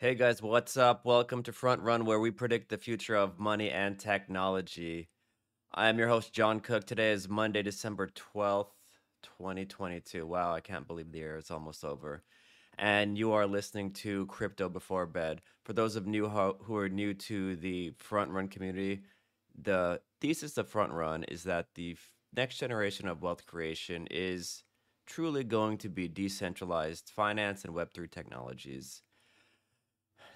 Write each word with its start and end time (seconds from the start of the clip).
Hey 0.00 0.14
guys, 0.14 0.40
what's 0.40 0.76
up? 0.76 1.04
Welcome 1.04 1.42
to 1.42 1.50
Frontrun, 1.50 2.04
where 2.04 2.20
we 2.20 2.30
predict 2.30 2.68
the 2.68 2.78
future 2.78 3.16
of 3.16 3.40
money 3.40 3.68
and 3.68 3.98
technology. 3.98 5.08
I 5.74 5.88
am 5.88 5.98
your 5.98 6.06
host, 6.06 6.32
John 6.32 6.60
Cook. 6.60 6.84
Today 6.84 7.10
is 7.10 7.28
Monday, 7.28 7.62
December 7.64 8.06
12th, 8.06 8.68
2022. 9.24 10.24
Wow, 10.24 10.54
I 10.54 10.60
can't 10.60 10.86
believe 10.86 11.10
the 11.10 11.18
year 11.18 11.36
is 11.36 11.50
almost 11.50 11.84
over. 11.84 12.22
And 12.78 13.18
you 13.18 13.32
are 13.32 13.48
listening 13.48 13.90
to 13.94 14.26
Crypto 14.26 14.68
Before 14.68 15.04
Bed. 15.04 15.42
For 15.64 15.72
those 15.72 15.96
of 15.96 16.06
you 16.06 16.28
who 16.28 16.76
are 16.76 16.88
new 16.88 17.12
to 17.12 17.56
the 17.56 17.90
Frontrun 17.98 18.52
community, 18.52 19.02
the 19.60 20.00
thesis 20.20 20.56
of 20.58 20.70
Frontrun 20.70 21.24
is 21.26 21.42
that 21.42 21.74
the 21.74 21.96
next 22.36 22.58
generation 22.58 23.08
of 23.08 23.22
wealth 23.22 23.46
creation 23.46 24.06
is 24.12 24.62
truly 25.06 25.42
going 25.42 25.76
to 25.78 25.88
be 25.88 26.06
decentralized 26.06 27.10
finance 27.12 27.64
and 27.64 27.74
Web3 27.74 28.08
technologies. 28.08 29.02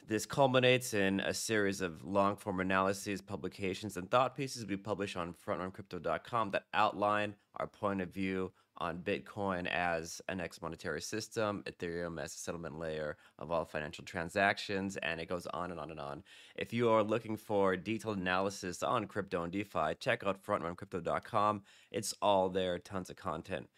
This 0.04 0.26
culminates 0.26 0.94
in 0.94 1.20
a 1.20 1.32
series 1.32 1.80
of 1.80 2.04
long 2.04 2.34
form 2.34 2.58
analyses, 2.58 3.22
publications, 3.22 3.96
and 3.96 4.10
thought 4.10 4.36
pieces 4.36 4.66
we 4.66 4.76
publish 4.76 5.14
on 5.14 5.32
frontruncrypto.com 5.32 6.50
that 6.50 6.64
outline 6.74 7.36
our 7.56 7.68
point 7.68 8.00
of 8.00 8.12
view 8.12 8.52
on 8.78 8.98
Bitcoin 8.98 9.68
as 9.68 10.20
an 10.28 10.40
ex 10.40 10.60
monetary 10.60 11.00
system, 11.00 11.62
Ethereum 11.66 12.20
as 12.20 12.34
a 12.34 12.38
settlement 12.38 12.80
layer 12.80 13.16
of 13.38 13.52
all 13.52 13.64
financial 13.64 14.04
transactions, 14.04 14.96
and 14.98 15.20
it 15.20 15.28
goes 15.28 15.46
on 15.46 15.70
and 15.70 15.78
on 15.78 15.92
and 15.92 16.00
on. 16.00 16.24
If 16.56 16.72
you 16.72 16.90
are 16.90 17.04
looking 17.04 17.36
for 17.36 17.76
detailed 17.76 18.18
analysis 18.18 18.82
on 18.82 19.06
crypto 19.06 19.44
and 19.44 19.52
DeFi, 19.52 19.94
check 20.00 20.24
out 20.26 20.44
frontruncrypto.com. 20.44 21.62
It's 21.92 22.12
all 22.20 22.48
there, 22.48 22.80
tons 22.80 23.08
of 23.08 23.14
content. 23.14 23.68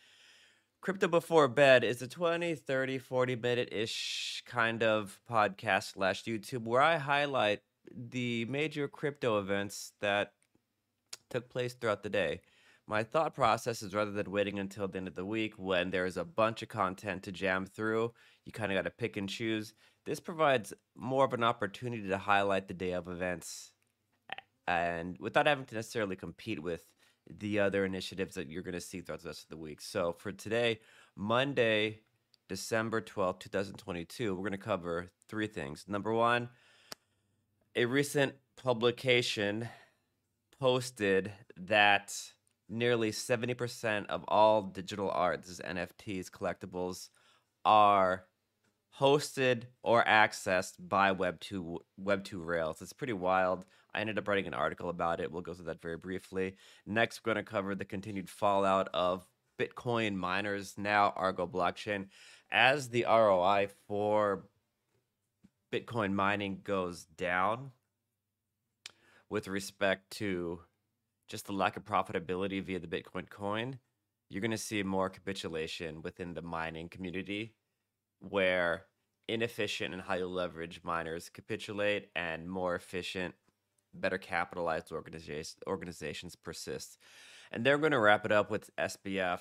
Crypto 0.84 1.08
Before 1.08 1.48
Bed 1.48 1.82
is 1.82 2.02
a 2.02 2.06
20, 2.06 2.56
30, 2.56 2.98
40 2.98 3.36
minute 3.36 3.70
ish 3.72 4.42
kind 4.44 4.82
of 4.82 5.18
podcast 5.26 5.94
slash 5.94 6.24
YouTube 6.24 6.64
where 6.66 6.82
I 6.82 6.98
highlight 6.98 7.60
the 7.91 8.44
major 8.44 8.86
crypto 8.86 9.38
events 9.38 9.92
that 10.02 10.34
took 11.30 11.48
place 11.48 11.72
throughout 11.72 12.02
the 12.02 12.10
day. 12.10 12.42
My 12.86 13.02
thought 13.02 13.34
process 13.34 13.82
is 13.82 13.94
rather 13.94 14.10
than 14.10 14.30
waiting 14.30 14.58
until 14.58 14.86
the 14.86 14.98
end 14.98 15.08
of 15.08 15.14
the 15.14 15.24
week 15.24 15.54
when 15.56 15.91
there's 15.91 16.18
a 16.18 16.24
bunch 16.24 16.60
of 16.60 16.68
content 16.68 17.22
to 17.22 17.32
jam 17.32 17.64
through, 17.64 18.12
you 18.44 18.52
kind 18.52 18.70
of 18.70 18.76
got 18.76 18.82
to 18.82 18.91
pick 18.91 19.16
and 19.16 19.26
choose. 19.26 19.72
This 20.04 20.20
provides 20.20 20.74
more 20.94 21.24
of 21.24 21.32
an 21.32 21.44
opportunity 21.44 22.08
to 22.08 22.19
highlight 22.19 22.69
the 22.69 22.74
day 22.74 22.92
of 22.92 23.08
events 23.08 23.72
and 24.66 25.16
without 25.19 25.46
having 25.46 25.64
to 25.64 25.76
necessarily 25.76 26.14
compete 26.14 26.62
with 26.62 26.84
the 27.28 27.61
other 27.61 27.84
initiatives 27.84 28.34
that 28.34 28.48
you're 28.48 28.62
going 28.62 28.75
to 28.75 28.80
see 28.80 29.00
throughout 29.00 29.22
the 29.22 29.28
rest 29.28 29.44
of 29.44 29.48
the 29.48 29.56
week. 29.56 29.80
So 29.80 30.12
for 30.12 30.33
today, 30.33 30.80
Monday, 31.17 32.00
December 32.48 33.00
12th, 33.00 33.41
2022, 33.41 34.34
we're 34.34 34.41
going 34.41 34.53
to 34.53 34.58
cover 34.58 35.11
three 35.28 35.47
things. 35.47 35.84
Number 35.89 36.12
one, 36.12 36.50
a 37.75 37.86
recent 37.86 38.34
publication 38.56 39.69
posted 40.61 41.33
that 41.56 42.14
nearly 42.69 43.11
70% 43.11 44.06
of 44.06 44.25
all 44.28 44.62
digital 44.62 45.11
arts, 45.11 45.61
NFTs, 45.64 46.31
collectibles, 46.31 47.09
are 47.64 48.25
hosted 49.00 49.64
or 49.83 50.05
accessed 50.05 50.75
by 50.78 51.12
Web2 51.12 51.78
Web2 52.00 52.45
Rails. 52.45 52.81
It's 52.81 52.92
pretty 52.92 53.12
wild. 53.12 53.64
I 53.95 54.00
ended 54.00 54.19
up 54.19 54.28
writing 54.28 54.47
an 54.47 54.55
article 54.55 54.89
about 54.89 55.20
it. 55.20 55.31
We'll 55.31 55.42
go 55.42 55.55
through 55.55 55.67
that 55.67 55.83
very 55.83 55.97
briefly. 55.97 56.56
Next, 56.87 57.20
we're 57.20 57.34
going 57.34 57.45
to 57.45 57.50
cover 57.50 57.75
the 57.75 57.84
continued 57.84 58.28
fallout 58.28 58.89
of 58.95 59.27
Bitcoin 59.59 60.15
miners, 60.15 60.75
now 60.77 61.12
Argo 61.17 61.47
blockchain. 61.47 62.06
As 62.50 62.89
the 62.89 63.05
ROI 63.09 63.69
for 63.87 64.47
Bitcoin 65.72 66.12
mining 66.12 66.61
goes 66.62 67.05
down 67.17 67.70
with 69.28 69.48
respect 69.48 70.11
to 70.12 70.61
just 71.28 71.47
the 71.47 71.53
lack 71.53 71.77
of 71.77 71.84
profitability 71.84 72.62
via 72.62 72.78
the 72.78 72.87
Bitcoin 72.87 73.28
coin, 73.28 73.78
you're 74.28 74.41
going 74.41 74.50
to 74.50 74.59
see 74.59 74.83
more 74.83 75.09
capitulation 75.09 76.03
within 76.03 76.34
the 76.34 76.43
mining 76.43 76.88
community 76.88 77.54
where 78.28 78.86
inefficient 79.28 79.94
and 79.94 80.02
highly 80.02 80.22
leveraged 80.22 80.84
miners 80.84 81.28
capitulate 81.28 82.08
and 82.14 82.48
more 82.48 82.74
efficient 82.74 83.34
better 83.94 84.18
capitalized 84.18 84.92
organizations 84.92 85.56
organizations 85.66 86.34
persist. 86.36 86.98
And 87.52 87.64
they're 87.64 87.78
going 87.78 87.92
to 87.92 88.00
wrap 88.00 88.26
it 88.26 88.32
up 88.32 88.50
with 88.50 88.74
SBF. 88.76 89.40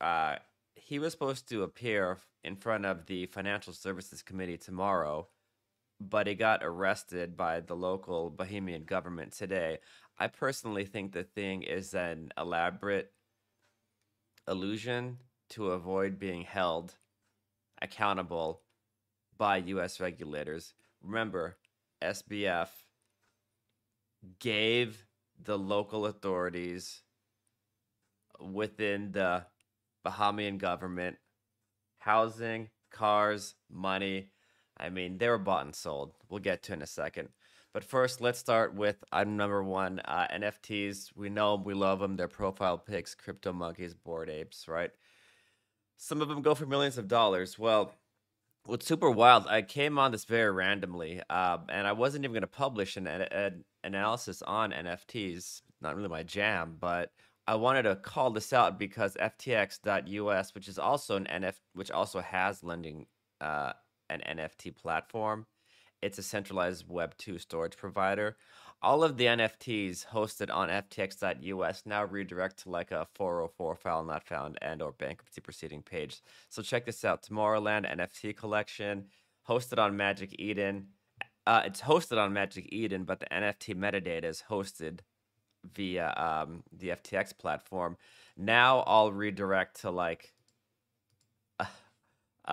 Uh, 0.00 0.36
he 0.74 0.98
was 0.98 1.12
supposed 1.12 1.48
to 1.48 1.62
appear 1.62 2.18
in 2.44 2.56
front 2.56 2.84
of 2.84 3.06
the 3.06 3.26
Financial 3.26 3.72
Services 3.72 4.22
Committee 4.22 4.58
tomorrow, 4.58 5.28
but 6.00 6.26
he 6.26 6.34
got 6.34 6.62
arrested 6.62 7.36
by 7.36 7.60
the 7.60 7.74
local 7.74 8.30
Bahamian 8.30 8.84
government 8.84 9.32
today. 9.32 9.78
I 10.18 10.26
personally 10.26 10.84
think 10.84 11.12
the 11.12 11.24
thing 11.24 11.62
is 11.62 11.94
an 11.94 12.30
elaborate 12.36 13.12
illusion 14.46 15.18
to 15.50 15.70
avoid 15.70 16.18
being 16.18 16.42
held 16.42 16.94
accountable 17.82 18.62
by 19.36 19.58
US 19.58 20.00
regulators. 20.00 20.74
Remember, 21.02 21.56
SBF 22.02 22.68
gave 24.38 25.04
the 25.42 25.58
local 25.58 26.06
authorities 26.06 27.02
within 28.40 29.12
the 29.12 29.44
Bahamian 30.06 30.58
government 30.58 31.16
housing, 31.98 32.68
cars, 32.90 33.54
money. 33.70 34.30
I 34.76 34.88
mean, 34.90 35.18
they 35.18 35.28
were 35.28 35.38
bought 35.38 35.64
and 35.64 35.74
sold. 35.74 36.14
We'll 36.28 36.40
get 36.40 36.62
to 36.64 36.72
in 36.72 36.82
a 36.82 36.86
second. 36.86 37.28
But 37.72 37.84
first, 37.84 38.20
let's 38.20 38.38
start 38.38 38.74
with 38.74 39.02
item 39.12 39.36
number 39.36 39.62
one 39.62 40.00
uh, 40.04 40.26
NFTs. 40.32 41.16
We 41.16 41.30
know 41.30 41.56
them, 41.56 41.64
we 41.64 41.74
love 41.74 42.00
them. 42.00 42.16
They're 42.16 42.28
profile 42.28 42.76
pics, 42.76 43.14
crypto 43.14 43.52
monkeys, 43.52 43.94
bored 43.94 44.28
apes, 44.28 44.68
right? 44.68 44.90
Some 46.02 46.20
of 46.20 46.28
them 46.28 46.42
go 46.42 46.56
for 46.56 46.66
millions 46.66 46.98
of 46.98 47.06
dollars. 47.06 47.60
Well, 47.60 47.94
what's 48.66 48.84
super 48.84 49.08
wild, 49.08 49.46
I 49.46 49.62
came 49.62 50.00
on 50.00 50.10
this 50.10 50.24
very 50.24 50.50
randomly, 50.50 51.22
uh, 51.30 51.58
and 51.68 51.86
I 51.86 51.92
wasn't 51.92 52.24
even 52.24 52.32
going 52.32 52.40
to 52.40 52.48
publish 52.48 52.96
an, 52.96 53.06
an, 53.06 53.64
analysis 53.84 54.42
on 54.42 54.72
NFTs. 54.72 55.62
Not 55.80 55.94
really 55.94 56.08
my 56.08 56.24
jam, 56.24 56.76
but 56.80 57.12
I 57.46 57.54
wanted 57.54 57.84
to 57.84 57.94
call 57.94 58.32
this 58.32 58.52
out 58.52 58.80
because 58.80 59.14
FTX.us, 59.14 60.56
which 60.56 60.66
is 60.66 60.76
also 60.76 61.14
an 61.14 61.28
NF, 61.32 61.54
which 61.74 61.92
also 61.92 62.20
has 62.20 62.64
lending 62.64 63.06
uh, 63.40 63.72
an 64.10 64.22
NFT 64.28 64.74
platform, 64.74 65.46
it's 66.02 66.18
a 66.18 66.22
centralized 66.24 66.88
Web 66.88 67.16
two 67.16 67.38
storage 67.38 67.76
provider. 67.76 68.36
All 68.82 69.04
of 69.04 69.16
the 69.16 69.26
NFTs 69.26 70.06
hosted 70.06 70.52
on 70.52 70.68
FTX.us 70.68 71.82
now 71.86 72.04
redirect 72.04 72.64
to 72.64 72.70
like 72.70 72.90
a 72.90 73.06
404 73.14 73.76
file 73.76 74.02
not 74.04 74.24
found 74.24 74.58
and 74.60 74.82
or 74.82 74.92
bankruptcy 74.92 75.40
proceeding 75.40 75.82
page. 75.82 76.20
So 76.48 76.62
check 76.62 76.84
this 76.84 77.04
out: 77.04 77.22
Tomorrowland 77.22 77.90
NFT 77.90 78.36
collection 78.36 79.06
hosted 79.48 79.78
on 79.78 79.96
Magic 79.96 80.34
Eden 80.38 80.88
uh, 81.46 81.62
it's 81.64 81.80
hosted 81.80 82.18
on 82.18 82.32
Magic 82.32 82.68
Eden, 82.70 83.04
but 83.04 83.20
the 83.20 83.26
NFT 83.26 83.74
metadata 83.74 84.24
is 84.24 84.44
hosted 84.48 85.00
via 85.74 86.12
um, 86.16 86.62
the 86.72 86.90
FTX 86.90 87.36
platform. 87.36 87.96
Now 88.36 88.80
I'll 88.80 89.12
redirect 89.12 89.80
to 89.82 89.90
like 89.90 90.32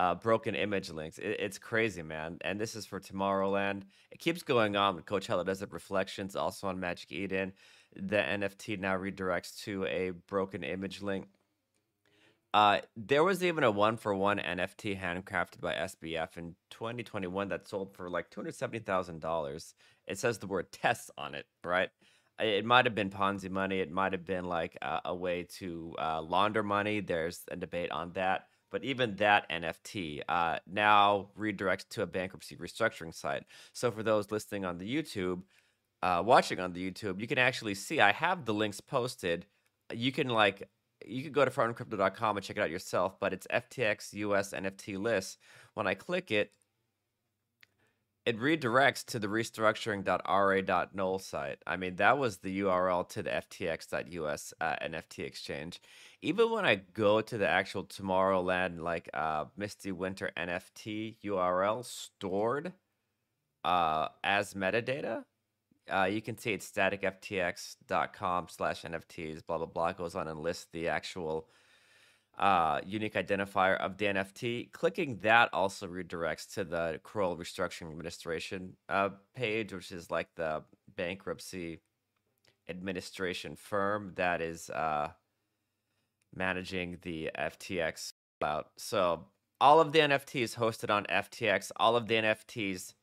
uh, 0.00 0.14
broken 0.14 0.54
image 0.54 0.88
links. 0.88 1.18
It, 1.18 1.36
it's 1.38 1.58
crazy, 1.58 2.02
man. 2.02 2.38
And 2.40 2.58
this 2.58 2.74
is 2.74 2.86
for 2.86 3.00
Tomorrowland. 3.00 3.82
It 4.10 4.18
keeps 4.18 4.42
going 4.42 4.74
on. 4.74 4.98
Coachella 5.02 5.44
Desert 5.44 5.72
Reflections 5.72 6.34
also 6.34 6.68
on 6.68 6.80
Magic 6.80 7.12
Eden. 7.12 7.52
The 7.94 8.16
NFT 8.16 8.80
now 8.80 8.96
redirects 8.96 9.62
to 9.64 9.84
a 9.84 10.12
broken 10.26 10.64
image 10.64 11.02
link. 11.02 11.26
Uh, 12.54 12.78
there 12.96 13.22
was 13.22 13.44
even 13.44 13.62
a 13.62 13.70
one 13.70 13.98
for 13.98 14.14
one 14.14 14.38
NFT 14.38 14.98
handcrafted 14.98 15.60
by 15.60 15.74
SBF 15.74 16.38
in 16.38 16.54
2021 16.70 17.48
that 17.48 17.68
sold 17.68 17.94
for 17.94 18.08
like 18.08 18.30
$270,000. 18.30 19.74
It 20.06 20.18
says 20.18 20.38
the 20.38 20.46
word 20.46 20.72
tests 20.72 21.10
on 21.18 21.34
it, 21.34 21.44
right? 21.62 21.90
It 22.40 22.64
might 22.64 22.86
have 22.86 22.94
been 22.94 23.10
Ponzi 23.10 23.50
money. 23.50 23.80
It 23.80 23.92
might 23.92 24.12
have 24.12 24.24
been 24.24 24.46
like 24.46 24.78
a, 24.80 25.00
a 25.04 25.14
way 25.14 25.46
to 25.58 25.94
uh, 25.98 26.22
launder 26.22 26.62
money. 26.62 27.00
There's 27.00 27.42
a 27.50 27.56
debate 27.56 27.90
on 27.90 28.12
that. 28.14 28.46
But 28.70 28.84
even 28.84 29.16
that 29.16 29.50
NFT 29.50 30.22
uh, 30.28 30.58
now 30.70 31.28
redirects 31.38 31.88
to 31.90 32.02
a 32.02 32.06
bankruptcy 32.06 32.56
restructuring 32.56 33.14
site. 33.14 33.44
So 33.72 33.90
for 33.90 34.02
those 34.02 34.30
listening 34.30 34.64
on 34.64 34.78
the 34.78 34.86
YouTube, 34.86 35.42
uh, 36.02 36.22
watching 36.24 36.60
on 36.60 36.72
the 36.72 36.90
YouTube, 36.90 37.20
you 37.20 37.26
can 37.26 37.38
actually 37.38 37.74
see 37.74 38.00
I 38.00 38.12
have 38.12 38.44
the 38.44 38.54
links 38.54 38.80
posted. 38.80 39.46
You 39.92 40.12
can 40.12 40.28
like 40.28 40.68
you 41.06 41.22
can 41.22 41.32
go 41.32 41.44
to 41.44 41.50
frontruncrypto.com 41.50 42.36
and 42.36 42.44
check 42.44 42.56
it 42.56 42.62
out 42.62 42.70
yourself, 42.70 43.18
but 43.18 43.32
it's 43.32 43.46
FTX 43.48 44.12
US 44.14 44.52
NFT 44.52 44.98
list. 44.98 45.38
When 45.74 45.86
I 45.86 45.94
click 45.94 46.30
it, 46.30 46.52
it 48.26 48.38
redirects 48.38 49.04
to 49.06 49.18
the 49.18 49.26
restructuring.ra.null 49.28 51.18
site. 51.18 51.58
I 51.66 51.76
mean, 51.76 51.96
that 51.96 52.18
was 52.18 52.38
the 52.38 52.60
URL 52.60 53.08
to 53.10 53.22
the 53.22 53.30
FTX.us 53.30 54.54
uh, 54.60 54.76
NFT 54.82 55.24
exchange. 55.24 55.80
Even 56.22 56.50
when 56.50 56.66
I 56.66 56.82
go 56.92 57.22
to 57.22 57.38
the 57.38 57.48
actual 57.48 57.84
Tomorrowland, 57.84 58.80
like 58.80 59.08
uh, 59.14 59.46
Misty 59.56 59.90
Winter 59.90 60.30
NFT 60.36 61.16
URL 61.24 61.84
stored 61.84 62.74
uh, 63.64 64.08
as 64.22 64.54
metadata. 64.54 65.24
Uh, 65.90 66.04
you 66.04 66.20
can 66.20 66.36
see 66.36 66.52
it's 66.52 66.70
staticftx.com 66.70 68.46
slash 68.48 68.82
NFTs, 68.82 69.44
blah, 69.46 69.56
blah, 69.56 69.66
blah. 69.66 69.88
It 69.88 69.98
goes 69.98 70.14
on 70.14 70.28
and 70.28 70.40
lists 70.40 70.66
the 70.72 70.88
actual 70.88 71.48
uh, 72.40 72.80
unique 72.86 73.14
identifier 73.14 73.76
of 73.76 73.98
the 73.98 74.06
NFT. 74.06 74.72
Clicking 74.72 75.18
that 75.22 75.50
also 75.52 75.86
redirects 75.86 76.52
to 76.54 76.64
the 76.64 76.98
Kroll 77.02 77.36
Restructuring 77.36 77.90
Administration 77.90 78.76
uh, 78.88 79.10
page, 79.34 79.72
which 79.72 79.92
is 79.92 80.10
like 80.10 80.28
the 80.36 80.62
bankruptcy 80.96 81.80
administration 82.68 83.56
firm 83.56 84.12
that 84.16 84.40
is 84.40 84.70
uh, 84.70 85.10
managing 86.34 86.98
the 87.02 87.30
FTX 87.38 88.14
out. 88.42 88.70
So 88.78 89.26
all 89.60 89.80
of 89.80 89.92
the 89.92 89.98
NFTs 89.98 90.56
hosted 90.56 90.90
on 90.90 91.04
FTX, 91.04 91.70
all 91.76 91.94
of 91.94 92.06
the 92.06 92.14
NFTs 92.14 92.94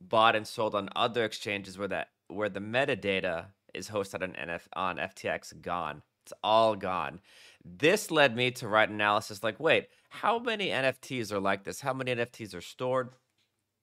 bought 0.00 0.34
and 0.34 0.46
sold 0.46 0.74
on 0.74 0.88
other 0.96 1.24
exchanges 1.24 1.78
where 1.78 1.88
that 1.88 2.08
where 2.26 2.48
the 2.48 2.60
metadata 2.60 3.46
is 3.74 3.90
hosted 3.90 4.22
on 4.22 4.32
NF 4.32 4.62
on 4.74 4.96
FTX 4.96 5.60
gone. 5.60 6.02
It's 6.30 6.38
all 6.44 6.76
gone. 6.76 7.18
This 7.64 8.12
led 8.12 8.36
me 8.36 8.52
to 8.52 8.68
write 8.68 8.88
analysis 8.88 9.42
like, 9.42 9.58
wait, 9.58 9.88
how 10.10 10.38
many 10.38 10.68
NFTs 10.68 11.32
are 11.32 11.40
like 11.40 11.64
this? 11.64 11.80
How 11.80 11.92
many 11.92 12.14
NFTs 12.14 12.54
are 12.54 12.60
stored? 12.60 13.10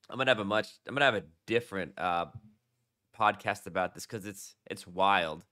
I'm 0.09 0.17
gonna 0.17 0.31
have 0.31 0.39
a 0.39 0.45
much 0.45 0.69
I'm 0.87 0.95
gonna 0.95 1.03
have 1.03 1.15
a 1.15 1.25
different 1.45 1.91
uh, 1.97 2.27
podcast 3.17 3.67
about 3.67 3.93
this 3.93 4.05
because 4.05 4.25
it's 4.25 4.55
it's 4.65 4.87
wild. 4.87 5.43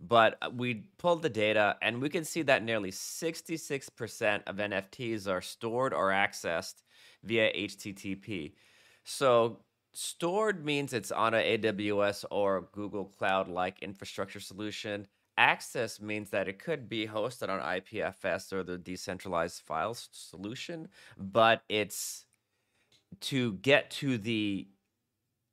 But 0.00 0.38
uh, 0.40 0.48
we 0.56 0.84
pulled 0.96 1.20
the 1.20 1.28
data 1.28 1.76
and 1.82 2.00
we 2.00 2.08
can 2.08 2.24
see 2.24 2.40
that 2.42 2.64
nearly 2.64 2.92
66% 2.92 4.42
of 4.46 4.56
NFTs 4.56 5.28
are 5.28 5.42
stored 5.42 5.92
or 5.92 6.08
accessed 6.08 6.76
via 7.24 7.52
HTTP. 7.52 8.54
So 9.04 9.58
stored 9.92 10.64
means 10.64 10.94
it's 10.94 11.12
on 11.12 11.34
a 11.34 11.58
AWS 11.58 12.24
or 12.30 12.68
Google 12.72 13.04
Cloud 13.04 13.48
like 13.48 13.82
infrastructure 13.82 14.40
solution. 14.40 15.06
Access 15.38 16.00
means 16.00 16.30
that 16.30 16.48
it 16.48 16.58
could 16.58 16.88
be 16.88 17.06
hosted 17.06 17.48
on 17.48 17.60
IPFS 17.60 18.52
or 18.52 18.64
the 18.64 18.76
decentralized 18.76 19.62
file 19.62 19.94
solution, 19.94 20.88
but 21.16 21.62
it's 21.68 22.26
to 23.20 23.52
get 23.54 23.88
to 23.92 24.18
the 24.18 24.66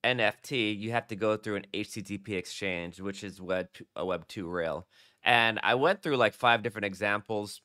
NFT, 0.03 0.77
you 0.77 0.91
have 0.91 1.07
to 1.07 1.15
go 1.15 1.37
through 1.37 1.57
an 1.57 1.67
HTTP 1.71 2.29
exchange, 2.29 2.99
which 2.99 3.23
is 3.23 3.39
web 3.39 3.67
a 3.95 4.03
Web 4.03 4.27
two 4.27 4.47
rail. 4.47 4.87
And 5.23 5.59
I 5.61 5.75
went 5.75 6.01
through 6.01 6.17
like 6.17 6.33
five 6.33 6.63
different 6.63 6.85
examples. 6.85 7.61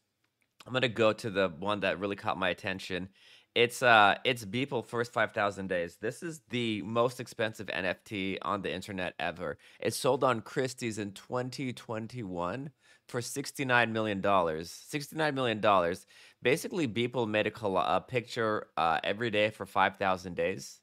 I'm 0.66 0.74
gonna 0.74 0.88
go 0.88 1.14
to 1.14 1.30
the 1.30 1.48
one 1.48 1.80
that 1.80 2.00
really 2.00 2.16
caught 2.16 2.38
my 2.38 2.50
attention. 2.50 3.08
It's 3.54 3.82
uh, 3.82 4.16
it's 4.24 4.44
Beeple 4.44 4.86
first 4.86 5.12
five 5.12 5.32
thousand 5.32 5.68
days. 5.68 5.96
This 6.00 6.22
is 6.22 6.40
the 6.50 6.82
most 6.82 7.20
expensive 7.20 7.66
NFT 7.66 8.38
on 8.42 8.62
the 8.62 8.72
internet 8.72 9.14
ever. 9.18 9.58
It 9.80 9.94
sold 9.94 10.22
on 10.24 10.40
Christie's 10.40 10.98
in 10.98 11.12
2021 11.12 12.70
for 13.08 13.20
69 13.20 13.92
million 13.92 14.20
dollars. 14.20 14.70
69 14.70 15.34
million 15.34 15.60
dollars. 15.60 16.06
Basically, 16.42 16.86
Beeple 16.86 17.28
made 17.28 17.48
a, 17.48 17.66
a 17.66 18.00
picture 18.00 18.68
uh, 18.76 19.00
every 19.04 19.30
day 19.30 19.50
for 19.50 19.66
5,000 19.66 20.34
days 20.34 20.80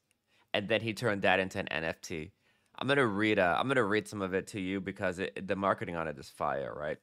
and 0.53 0.67
then 0.67 0.81
he 0.81 0.93
turned 0.93 1.21
that 1.21 1.39
into 1.39 1.59
an 1.59 1.67
NFT. 1.71 2.31
I'm 2.79 2.87
gonna 2.87 3.05
read. 3.05 3.39
Uh, 3.39 3.55
I'm 3.59 3.67
gonna 3.67 3.83
read 3.83 4.07
some 4.07 4.21
of 4.21 4.33
it 4.33 4.47
to 4.47 4.59
you 4.59 4.81
because 4.81 5.19
it, 5.19 5.47
the 5.47 5.55
marketing 5.55 5.95
on 5.95 6.07
it 6.07 6.17
is 6.17 6.29
fire, 6.29 6.73
right? 6.75 6.97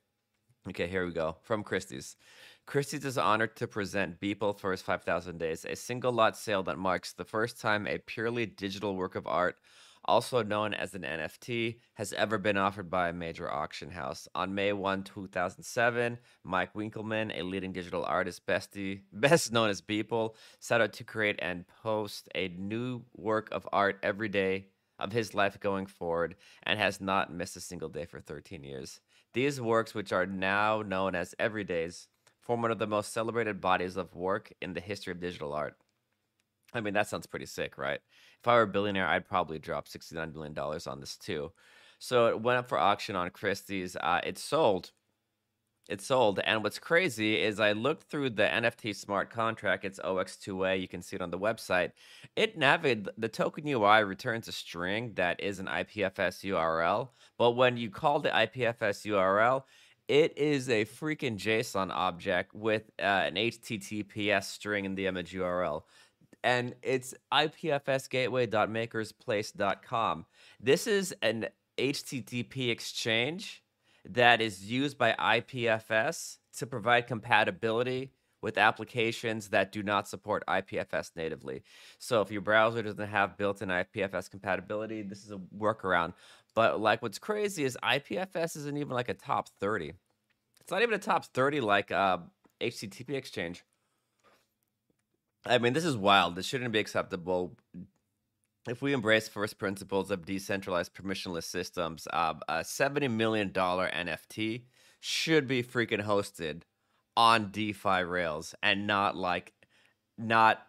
Okay, 0.69 0.89
here 0.89 1.07
we 1.07 1.13
go 1.13 1.37
from 1.43 1.63
Christie's. 1.63 2.17
Christie's 2.67 3.05
is 3.05 3.19
honored 3.19 3.57
to 3.57 3.67
present 3.67 4.21
Beeple 4.21 4.59
for 4.59 4.71
his 4.71 4.83
5,000 4.83 5.39
Days, 5.39 5.65
a 5.65 5.77
single 5.77 6.13
lot 6.13 6.37
sale 6.37 6.63
that 6.65 6.79
marks 6.79 7.13
the 7.13 7.25
first 7.25 7.61
time 7.61 7.87
a 7.87 7.99
purely 7.99 8.47
digital 8.47 8.97
work 8.97 9.15
of 9.15 9.27
art 9.27 9.57
also 10.05 10.43
known 10.43 10.75
as 10.75 10.95
an 10.95 11.03
NFT, 11.03 11.79
has 11.95 12.13
ever 12.13 12.39
been 12.39 12.57
offered 12.57 12.91
by 12.91 13.09
a 13.09 13.13
major 13.13 13.51
auction 13.51 13.91
house. 13.91 14.29
On 14.35 14.55
May 14.55 14.73
1, 14.73 15.05
2007, 15.05 16.19
Mike 16.45 16.75
Winkelmann, 16.75 17.39
a 17.39 17.43
leading 17.43 17.73
digital 17.73 18.05
artist 18.05 18.47
bestie, 18.47 19.01
best 19.13 19.53
known 19.53 19.71
as 19.71 19.81
Beeple, 19.81 20.35
set 20.61 20.81
out 20.81 20.93
to 20.95 21.05
create 21.05 21.39
and 21.41 21.65
post 21.83 22.29
a 22.35 22.49
new 22.49 23.03
work 23.17 23.49
of 23.53 23.69
art 23.73 23.99
every 24.03 24.29
day 24.29 24.67
of 24.99 25.13
his 25.13 25.35
life 25.35 25.59
going 25.59 25.87
forward 25.87 26.37
and 26.63 26.79
has 26.79 27.01
not 27.01 27.33
missed 27.33 27.57
a 27.57 27.61
single 27.61 27.89
day 27.89 28.05
for 28.05 28.21
13 28.21 28.63
years. 28.63 29.01
These 29.33 29.61
works, 29.61 29.95
which 29.95 30.13
are 30.13 30.27
now 30.27 30.83
known 30.83 31.17
as 31.17 31.35
everydays, 31.41 32.07
form 32.45 32.63
one 32.63 32.71
of 32.71 32.79
the 32.79 32.87
most 32.87 33.13
celebrated 33.13 33.61
bodies 33.61 33.97
of 33.97 34.15
work 34.15 34.53
in 34.61 34.75
the 34.75 34.81
history 34.81 35.13
of 35.13 35.21
digital 35.21 35.53
art. 35.53 35.77
I 36.73 36.81
mean, 36.81 36.95
that 36.95 37.09
sounds 37.09 37.27
pretty 37.27 37.47
sick, 37.47 37.79
right? 37.79 38.01
If 38.41 38.49
I 38.49 38.55
were 38.57 38.63
a 38.63 38.67
billionaire, 38.67 39.07
I'd 39.07 39.29
probably 39.29 39.59
drop 39.59 39.89
$69 39.89 40.33
billion 40.33 40.59
on 40.59 41.01
this 41.01 41.17
too. 41.17 41.53
So 41.99 42.27
it 42.27 42.41
went 42.41 42.59
up 42.59 42.69
for 42.69 42.79
auction 42.79 43.17
on 43.17 43.31
Christie's. 43.31 43.97
Uh, 43.97 44.21
it 44.25 44.39
sold. 44.39 44.91
It 45.89 46.01
sold. 46.01 46.41
And 46.41 46.63
what's 46.63 46.79
crazy 46.79 47.41
is 47.41 47.61
I 47.61 47.73
looked 47.73 48.11
through 48.11 48.31
the 48.31 48.45
NFT 48.45 48.97
smart 48.97 49.31
contract. 49.31 49.85
It's 49.85 50.01
OX2A. 50.01 50.81
You 50.81 50.89
can 50.89 51.03
see 51.03 51.17
it 51.17 51.23
on 51.23 51.31
the 51.31 51.39
website. 51.39 51.93
It 52.37 52.59
navigated 52.59 53.11
the 53.19 53.29
token 53.29 53.69
UI 53.69 54.03
returns 54.03 54.49
a 54.49 54.53
string 54.53 55.13
that 55.15 55.41
is 55.41 55.61
an 55.61 55.67
IPFS 55.67 56.45
URL. 56.45 57.11
But 57.39 57.53
when 57.53 57.77
you 57.77 57.91
call 57.91 58.21
the 58.21 58.31
IPFS 58.31 59.07
URL, 59.07 59.63
it 60.09 60.37
is 60.37 60.69
a 60.69 60.85
freaking 60.85 61.39
JSON 61.39 61.91
object 61.91 62.55
with 62.55 62.91
uh, 62.99 63.03
an 63.03 63.35
HTTPS 63.35 64.45
string 64.45 64.85
in 64.85 64.95
the 64.95 65.07
image 65.07 65.33
URL 65.33 65.83
and 66.45 66.77
it's 66.83 67.15
ipfsgateway.makersplace.com. 67.33 70.27
This 70.61 70.87
is 70.87 71.15
an 71.23 71.49
HTTP 71.79 72.69
exchange 72.69 73.65
that 74.05 74.43
is 74.43 74.71
used 74.71 74.99
by 74.99 75.15
IPFS 75.19 76.37
to 76.59 76.67
provide 76.67 77.07
compatibility 77.07 78.13
with 78.43 78.59
applications 78.59 79.49
that 79.49 79.73
do 79.73 79.83
not 79.83 80.07
support 80.07 80.45
IPFS 80.47 81.13
natively. 81.17 81.63
So 81.99 82.21
if 82.21 82.31
your 82.31 82.43
browser 82.43 82.83
doesn't 82.83 83.09
have 83.09 83.39
built-in 83.39 83.71
IPFS 83.71 84.31
compatibility, 84.31 85.01
this 85.01 85.25
is 85.25 85.31
a 85.31 85.41
workaround. 85.59 86.13
But 86.55 86.81
like 86.81 87.03
what's 87.03 87.19
crazy 87.19 87.65
is 87.65 87.77
IPFS 87.83 88.57
isn't 88.57 88.77
even 88.77 88.93
like 88.93 89.09
a 89.09 89.15
top 89.15 89.49
30. 89.61 89.95
It's 90.61 90.71
not 90.71 90.83
even 90.83 90.95
a 90.95 90.99
top 90.99 91.25
30 91.27 91.61
like 91.61 91.91
uh, 91.91 92.19
HTTP 92.61 93.11
exchange. 93.11 93.65
I 95.47 95.59
mean, 95.59 95.75
this 95.75 95.85
is 95.85 95.97
wild. 95.97 96.37
This 96.37 96.47
shouldn't 96.47 96.73
be 96.73 96.79
acceptable. 96.79 97.57
If 98.67 98.81
we 98.81 98.95
embrace 98.95 99.29
first 99.29 99.59
principles 99.59 100.11
of 100.11 100.25
decentralized 100.25 100.95
permissionless 100.95 101.45
systems, 101.45 102.09
uh, 102.11 102.35
a 102.49 102.61
$70 102.61 103.11
million 103.11 103.51
NFT 103.51 104.63
should 105.01 105.47
be 105.47 105.63
freaking 105.63 106.03
hosted 106.03 106.63
on 107.15 107.51
DeFi 107.51 108.05
rails 108.05 108.55
and 108.63 108.87
not 108.87 109.17
like, 109.17 109.53
not 110.17 110.67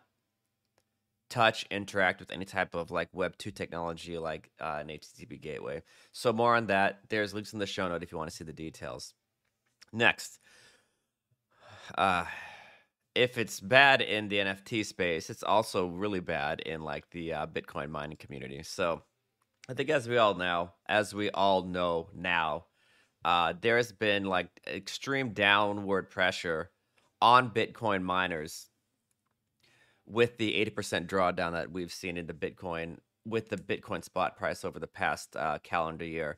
touch, 1.30 1.66
interact 1.72 2.20
with 2.20 2.32
any 2.32 2.46
type 2.46 2.76
of 2.76 2.92
like 2.92 3.10
Web 3.14 3.38
2 3.38 3.52
technology 3.52 4.18
like 4.18 4.52
uh, 4.60 4.78
an 4.82 4.88
HTTP 4.88 5.42
gateway. 5.42 5.82
So, 6.12 6.32
more 6.34 6.56
on 6.56 6.68
that. 6.68 7.00
There's 7.10 7.34
links 7.34 7.54
in 7.54 7.60
the 7.60 7.66
show 7.66 7.88
note 7.88 8.04
if 8.04 8.12
you 8.12 8.18
want 8.18 8.30
to 8.30 8.36
see 8.36 8.44
the 8.44 8.54
details. 8.54 9.14
Next. 9.92 10.40
Uh, 11.98 12.26
if 13.14 13.38
it's 13.38 13.60
bad 13.60 14.02
in 14.02 14.28
the 14.28 14.38
NFT 14.38 14.86
space, 14.86 15.30
it's 15.30 15.44
also 15.44 15.88
really 15.88 16.20
bad 16.20 16.60
in 16.60 16.82
like 16.82 17.10
the 17.12 17.34
uh, 17.34 17.48
Bitcoin 17.48 17.90
mining 17.90 18.18
community. 18.18 18.62
So 18.64 19.04
I 19.70 19.74
think 19.74 19.90
as 19.90 20.08
we 20.08 20.18
all 20.18 20.36
know, 20.36 20.72
as 20.88 21.14
we 21.14 21.30
all 21.30 21.64
know 21.64 22.10
now, 22.14 22.66
uh, 23.24 23.54
there 23.60 23.78
has 23.78 23.92
been 23.92 24.26
like 24.26 24.50
extreme 24.68 25.30
downward 25.34 26.10
pressure 26.10 26.72
on 27.22 27.50
Bitcoin 27.50 28.04
miners 28.04 28.68
with 30.08 30.38
the 30.38 30.54
80% 30.66 31.08
drawdown 31.08 31.54
that 31.54 31.72
we've 31.72 31.94
seen 31.94 32.18
in 32.18 32.28
the 32.28 32.34
Bitcoin 32.34 32.98
with 33.26 33.50
the 33.50 33.58
Bitcoin 33.58 34.04
spot 34.04 34.38
price 34.38 34.64
over 34.64 34.80
the 34.80 34.88
past 34.88 35.36
uh, 35.36 35.58
calendar 35.64 36.06
year. 36.06 36.38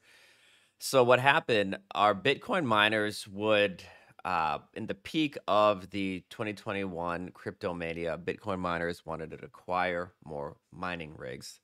So 0.79 1.03
what 1.03 1.19
happened? 1.19 1.77
Our 1.93 2.15
Bitcoin 2.15 2.63
miners 2.63 3.27
would 3.27 3.83
uh, 4.27 4.59
in 4.73 4.87
the 4.87 4.93
peak 4.93 5.37
of 5.47 5.89
the 5.91 6.23
2021 6.29 7.31
crypto 7.33 7.73
mania, 7.73 8.19
Bitcoin 8.21 8.59
miners 8.59 9.05
wanted 9.05 9.31
to 9.31 9.37
acquire 9.43 10.11
more 10.25 10.57
mining 10.71 11.13
rigs. 11.15 11.59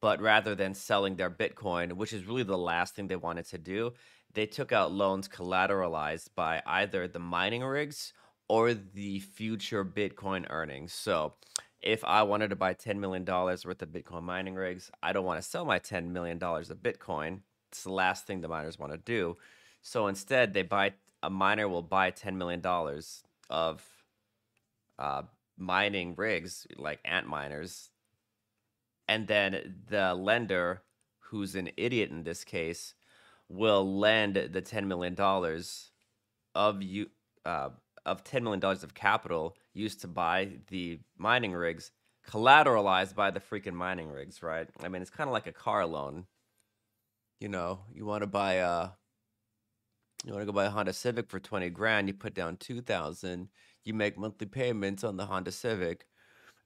But 0.00 0.20
rather 0.22 0.54
than 0.54 0.72
selling 0.72 1.16
their 1.16 1.30
Bitcoin, 1.30 1.92
which 1.92 2.14
is 2.14 2.24
really 2.24 2.42
the 2.42 2.56
last 2.56 2.94
thing 2.94 3.06
they 3.06 3.16
wanted 3.16 3.46
to 3.50 3.58
do, 3.58 3.92
they 4.32 4.46
took 4.46 4.72
out 4.72 4.92
loans 4.92 5.28
collateralized 5.28 6.28
by 6.34 6.62
either 6.64 7.06
the 7.06 7.18
mining 7.18 7.62
rigs 7.62 8.14
or 8.50 8.74
the 8.74 9.20
future 9.20 9.84
Bitcoin 9.84 10.44
earnings. 10.50 10.92
So 10.92 11.34
if 11.80 12.04
I 12.04 12.24
wanted 12.24 12.50
to 12.50 12.56
buy 12.56 12.74
$10 12.74 12.98
million 12.98 13.24
worth 13.24 13.64
of 13.82 13.90
Bitcoin 13.90 14.24
mining 14.24 14.56
rigs, 14.56 14.90
I 15.02 15.12
don't 15.12 15.24
want 15.24 15.40
to 15.40 15.48
sell 15.48 15.64
my 15.64 15.78
$10 15.78 16.08
million 16.08 16.42
of 16.42 16.82
Bitcoin. 16.82 17.42
It's 17.70 17.84
the 17.84 17.92
last 17.92 18.26
thing 18.26 18.40
the 18.40 18.48
miners 18.48 18.78
want 18.78 18.92
to 18.92 18.98
do. 18.98 19.36
So 19.82 20.08
instead, 20.08 20.52
they 20.52 20.62
buy 20.62 20.94
a 21.22 21.30
miner 21.30 21.68
will 21.68 21.82
buy 21.82 22.10
$10 22.10 22.36
million 22.36 22.60
of 23.50 23.86
uh, 24.98 25.22
mining 25.56 26.14
rigs 26.16 26.66
like 26.76 27.00
Antminers. 27.04 27.90
and 29.08 29.26
then 29.26 29.76
the 29.88 30.14
lender, 30.14 30.82
who's 31.20 31.54
an 31.54 31.70
idiot 31.76 32.10
in 32.10 32.24
this 32.24 32.44
case, 32.44 32.94
will 33.48 33.98
lend 33.98 34.36
the 34.36 34.60
ten 34.62 34.88
million 34.88 35.14
dollars 35.14 35.90
of 36.54 36.82
you 36.82 37.10
uh, 37.44 37.70
of 38.06 38.24
ten 38.24 38.44
million 38.44 38.60
dollars 38.60 38.82
of 38.82 38.94
capital 38.94 39.56
used 39.74 40.00
to 40.02 40.08
buy 40.08 40.50
the 40.68 41.00
mining 41.18 41.52
rigs, 41.52 41.92
collateralized 42.28 43.14
by 43.14 43.30
the 43.30 43.40
freaking 43.40 43.74
mining 43.74 44.10
rigs, 44.10 44.42
right? 44.42 44.68
I 44.82 44.88
mean, 44.88 45.02
it's 45.02 45.10
kind 45.10 45.28
of 45.28 45.32
like 45.32 45.46
a 45.46 45.52
car 45.52 45.86
loan. 45.86 46.26
You 47.40 47.48
know, 47.48 47.80
you 47.92 48.04
want 48.04 48.22
to 48.22 48.26
buy 48.26 48.54
a 48.54 48.90
you 50.24 50.32
want 50.32 50.42
to 50.42 50.46
go 50.46 50.52
buy 50.52 50.66
a 50.66 50.70
Honda 50.70 50.92
Civic 50.92 51.30
for 51.30 51.40
20 51.40 51.70
grand, 51.70 52.08
you 52.08 52.14
put 52.14 52.34
down 52.34 52.56
2000, 52.58 53.48
you 53.84 53.94
make 53.94 54.18
monthly 54.18 54.46
payments 54.46 55.02
on 55.02 55.16
the 55.16 55.26
Honda 55.26 55.50
Civic. 55.50 56.04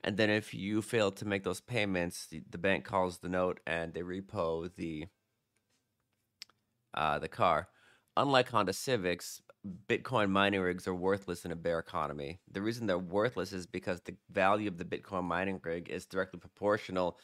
And 0.03 0.17
then 0.17 0.29
if 0.29 0.53
you 0.53 0.83
fail 0.83 1.13
to 1.13 1.25
make 1.25 1.45
those 1.45 1.61
payments, 1.61 2.27
the, 2.27 2.43
the 2.51 2.59
bank 2.59 2.85
calls 2.85 3.19
the 3.19 3.29
note 3.29 3.61
and 3.67 3.95
they 3.95 4.03
repo 4.03 4.75
the 4.75 5.07
uh, 6.95 7.19
the 7.19 7.29
car. 7.29 7.69
Unlike 8.17 8.51
Honda 8.51 8.73
Civics, 8.73 9.41
Bitcoin 9.89 10.31
mining 10.31 10.61
rigs 10.61 10.87
are 10.87 10.95
worthless 10.95 11.45
in 11.45 11.53
a 11.53 11.57
bear 11.57 11.79
economy. 11.79 12.39
The 12.51 12.61
reason 12.61 12.87
they're 12.87 12.99
worthless 12.99 13.53
is 13.53 13.67
because 13.67 14.01
the 14.01 14.15
value 14.31 14.69
of 14.69 14.77
the 14.77 14.85
Bitcoin 14.85 15.25
mining 15.25 15.61
rig 15.65 15.89
is 15.89 16.05
directly 16.07 16.39
proportional 16.39 17.19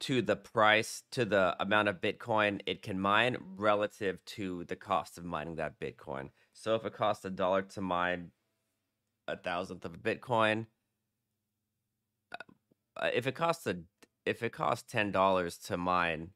to 0.00 0.22
the 0.22 0.36
price 0.36 1.02
to 1.10 1.24
the 1.24 1.54
amount 1.60 1.88
of 1.88 2.00
bitcoin 2.00 2.60
it 2.66 2.82
can 2.82 2.98
mine 2.98 3.36
relative 3.56 4.24
to 4.24 4.64
the 4.64 4.76
cost 4.76 5.18
of 5.18 5.24
mining 5.24 5.56
that 5.56 5.78
bitcoin 5.78 6.30
so 6.52 6.74
if 6.74 6.84
it 6.84 6.94
costs 6.94 7.24
a 7.24 7.30
dollar 7.30 7.62
to 7.62 7.80
mine 7.80 8.30
a 9.28 9.36
thousandth 9.36 9.84
of 9.84 9.94
a 9.94 9.98
bitcoin 9.98 10.66
uh, 12.96 13.10
if 13.12 13.26
it 13.26 13.34
costs 13.34 13.66
a 13.66 13.76
if 14.24 14.42
it 14.42 14.52
costs 14.52 14.90
ten 14.90 15.10
dollars 15.10 15.58
to 15.58 15.76
mine 15.76 16.30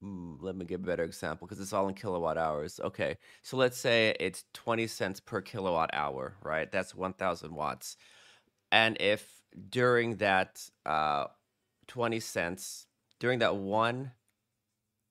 let 0.00 0.54
me 0.54 0.64
give 0.64 0.80
a 0.80 0.86
better 0.86 1.02
example 1.02 1.46
because 1.46 1.60
it's 1.60 1.72
all 1.72 1.88
in 1.88 1.94
kilowatt 1.94 2.38
hours 2.38 2.78
okay 2.84 3.16
so 3.42 3.56
let's 3.56 3.76
say 3.76 4.14
it's 4.20 4.44
20 4.54 4.86
cents 4.86 5.18
per 5.18 5.40
kilowatt 5.40 5.90
hour 5.92 6.36
right 6.42 6.70
that's 6.70 6.94
1000 6.94 7.52
watts 7.52 7.96
and 8.70 8.96
if 9.00 9.42
during 9.70 10.16
that 10.16 10.62
uh 10.86 11.26
20 11.88 12.20
cents 12.20 12.86
during 13.18 13.40
that 13.40 13.56
one 13.56 14.12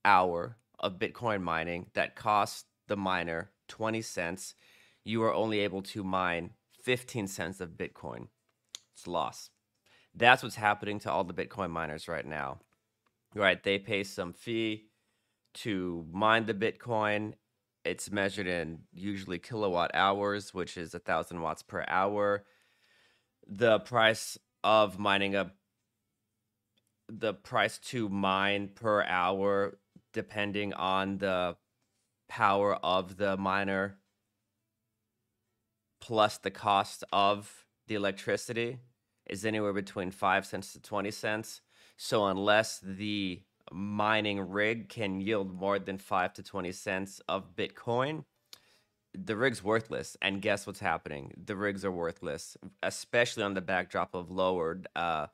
hour 0.05 0.57
of 0.79 0.99
Bitcoin 0.99 1.41
mining 1.41 1.87
that 1.93 2.15
cost 2.15 2.65
the 2.87 2.97
miner 2.97 3.51
20 3.67 4.01
cents, 4.01 4.55
you 5.03 5.21
are 5.23 5.33
only 5.33 5.59
able 5.59 5.81
to 5.81 6.03
mine 6.03 6.51
15 6.83 7.27
cents 7.27 7.59
of 7.59 7.71
Bitcoin. 7.71 8.27
It's 8.93 9.07
loss. 9.07 9.49
That's 10.15 10.41
what's 10.41 10.55
happening 10.55 10.99
to 10.99 11.11
all 11.11 11.23
the 11.23 11.33
Bitcoin 11.33 11.69
miners 11.69 12.07
right 12.07 12.25
now. 12.25 12.59
Right? 13.35 13.61
They 13.61 13.77
pay 13.77 14.03
some 14.03 14.33
fee 14.33 14.85
to 15.55 16.05
mine 16.11 16.45
the 16.45 16.53
Bitcoin. 16.53 17.33
It's 17.83 18.11
measured 18.11 18.47
in 18.47 18.79
usually 18.93 19.39
kilowatt 19.39 19.91
hours, 19.93 20.53
which 20.53 20.77
is 20.77 20.93
a 20.93 20.99
thousand 20.99 21.41
watts 21.41 21.63
per 21.63 21.85
hour. 21.87 22.43
The 23.47 23.79
price 23.79 24.37
of 24.63 24.99
mining 24.99 25.35
a 25.35 25.51
the 27.09 27.33
price 27.33 27.77
to 27.77 28.09
mine 28.09 28.69
per 28.75 29.03
hour 29.03 29.77
depending 30.13 30.73
on 30.73 31.19
the 31.19 31.55
power 32.27 32.75
of 32.83 33.15
the 33.15 33.37
miner 33.37 33.97
plus 36.01 36.37
the 36.37 36.51
cost 36.51 37.03
of 37.13 37.65
the 37.87 37.95
electricity 37.95 38.79
is 39.25 39.45
anywhere 39.45 39.71
between 39.71 40.11
5 40.11 40.45
cents 40.45 40.73
to 40.73 40.81
20 40.81 41.11
cents 41.11 41.61
so 41.97 42.25
unless 42.27 42.79
the 42.79 43.41
mining 43.71 44.39
rig 44.39 44.87
can 44.87 45.19
yield 45.19 45.53
more 45.53 45.77
than 45.77 45.97
5 45.97 46.33
to 46.33 46.43
20 46.43 46.71
cents 46.71 47.21
of 47.27 47.55
bitcoin 47.55 48.23
the 49.13 49.35
rig's 49.35 49.63
worthless 49.63 50.15
and 50.21 50.41
guess 50.41 50.65
what's 50.65 50.79
happening 50.79 51.33
the 51.45 51.55
rigs 51.55 51.83
are 51.83 51.91
worthless 51.91 52.55
especially 52.81 53.43
on 53.43 53.55
the 53.55 53.61
backdrop 53.61 54.15
of 54.15 54.31
lowered 54.31 54.87
uh, 54.95 55.27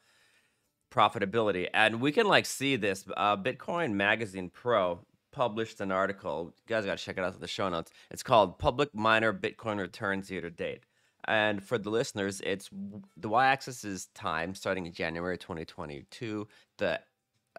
profitability. 0.93 1.67
And 1.73 1.99
we 1.99 2.11
can 2.11 2.27
like 2.27 2.45
see 2.45 2.75
this. 2.75 3.05
Uh, 3.17 3.35
Bitcoin 3.35 3.93
Magazine 3.93 4.49
Pro 4.49 4.99
published 5.31 5.81
an 5.81 5.91
article. 5.91 6.53
You 6.55 6.75
guys 6.75 6.85
got 6.85 6.97
to 6.97 7.03
check 7.03 7.17
it 7.17 7.23
out 7.23 7.33
in 7.33 7.39
the 7.39 7.47
show 7.47 7.67
notes. 7.69 7.91
It's 8.11 8.23
called 8.23 8.59
Public 8.59 8.93
Miner 8.93 9.33
Bitcoin 9.33 9.79
Returns 9.79 10.29
Year 10.29 10.41
to 10.41 10.51
Date. 10.51 10.83
And 11.25 11.63
for 11.63 11.77
the 11.77 11.89
listeners, 11.89 12.41
it's 12.43 12.69
the 13.17 13.29
y-axis 13.29 13.83
is 13.83 14.07
time 14.07 14.55
starting 14.55 14.85
in 14.85 14.93
January 14.93 15.37
2022. 15.37 16.47
The 16.77 16.99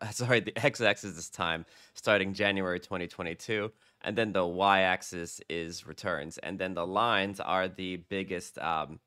sorry, 0.10 0.40
the 0.40 0.56
x-axis 0.64 1.16
is 1.16 1.30
time 1.30 1.64
starting 1.94 2.34
January 2.34 2.80
2022, 2.80 3.70
and 4.02 4.16
then 4.16 4.32
the 4.32 4.44
y-axis 4.44 5.40
is 5.48 5.86
returns, 5.86 6.38
and 6.38 6.58
then 6.58 6.74
the 6.74 6.86
lines 6.86 7.40
are 7.40 7.68
the 7.68 7.96
biggest, 8.08 8.58
um, 8.58 8.98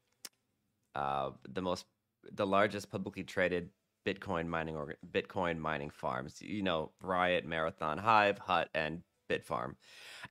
uh, 0.95 1.31
the 1.49 1.61
most, 1.61 1.85
the 2.31 2.47
largest 2.47 2.89
publicly 2.89 3.23
traded 3.23 3.69
Bitcoin 4.05 4.47
mining 4.47 4.75
or 4.75 4.95
Bitcoin 5.11 5.57
mining 5.57 5.89
farms. 5.89 6.41
You 6.41 6.63
know, 6.63 6.91
Riot, 7.01 7.45
Marathon, 7.45 7.97
Hive, 7.97 8.39
Hut, 8.39 8.69
and 8.73 9.01
Bitfarm. 9.27 9.75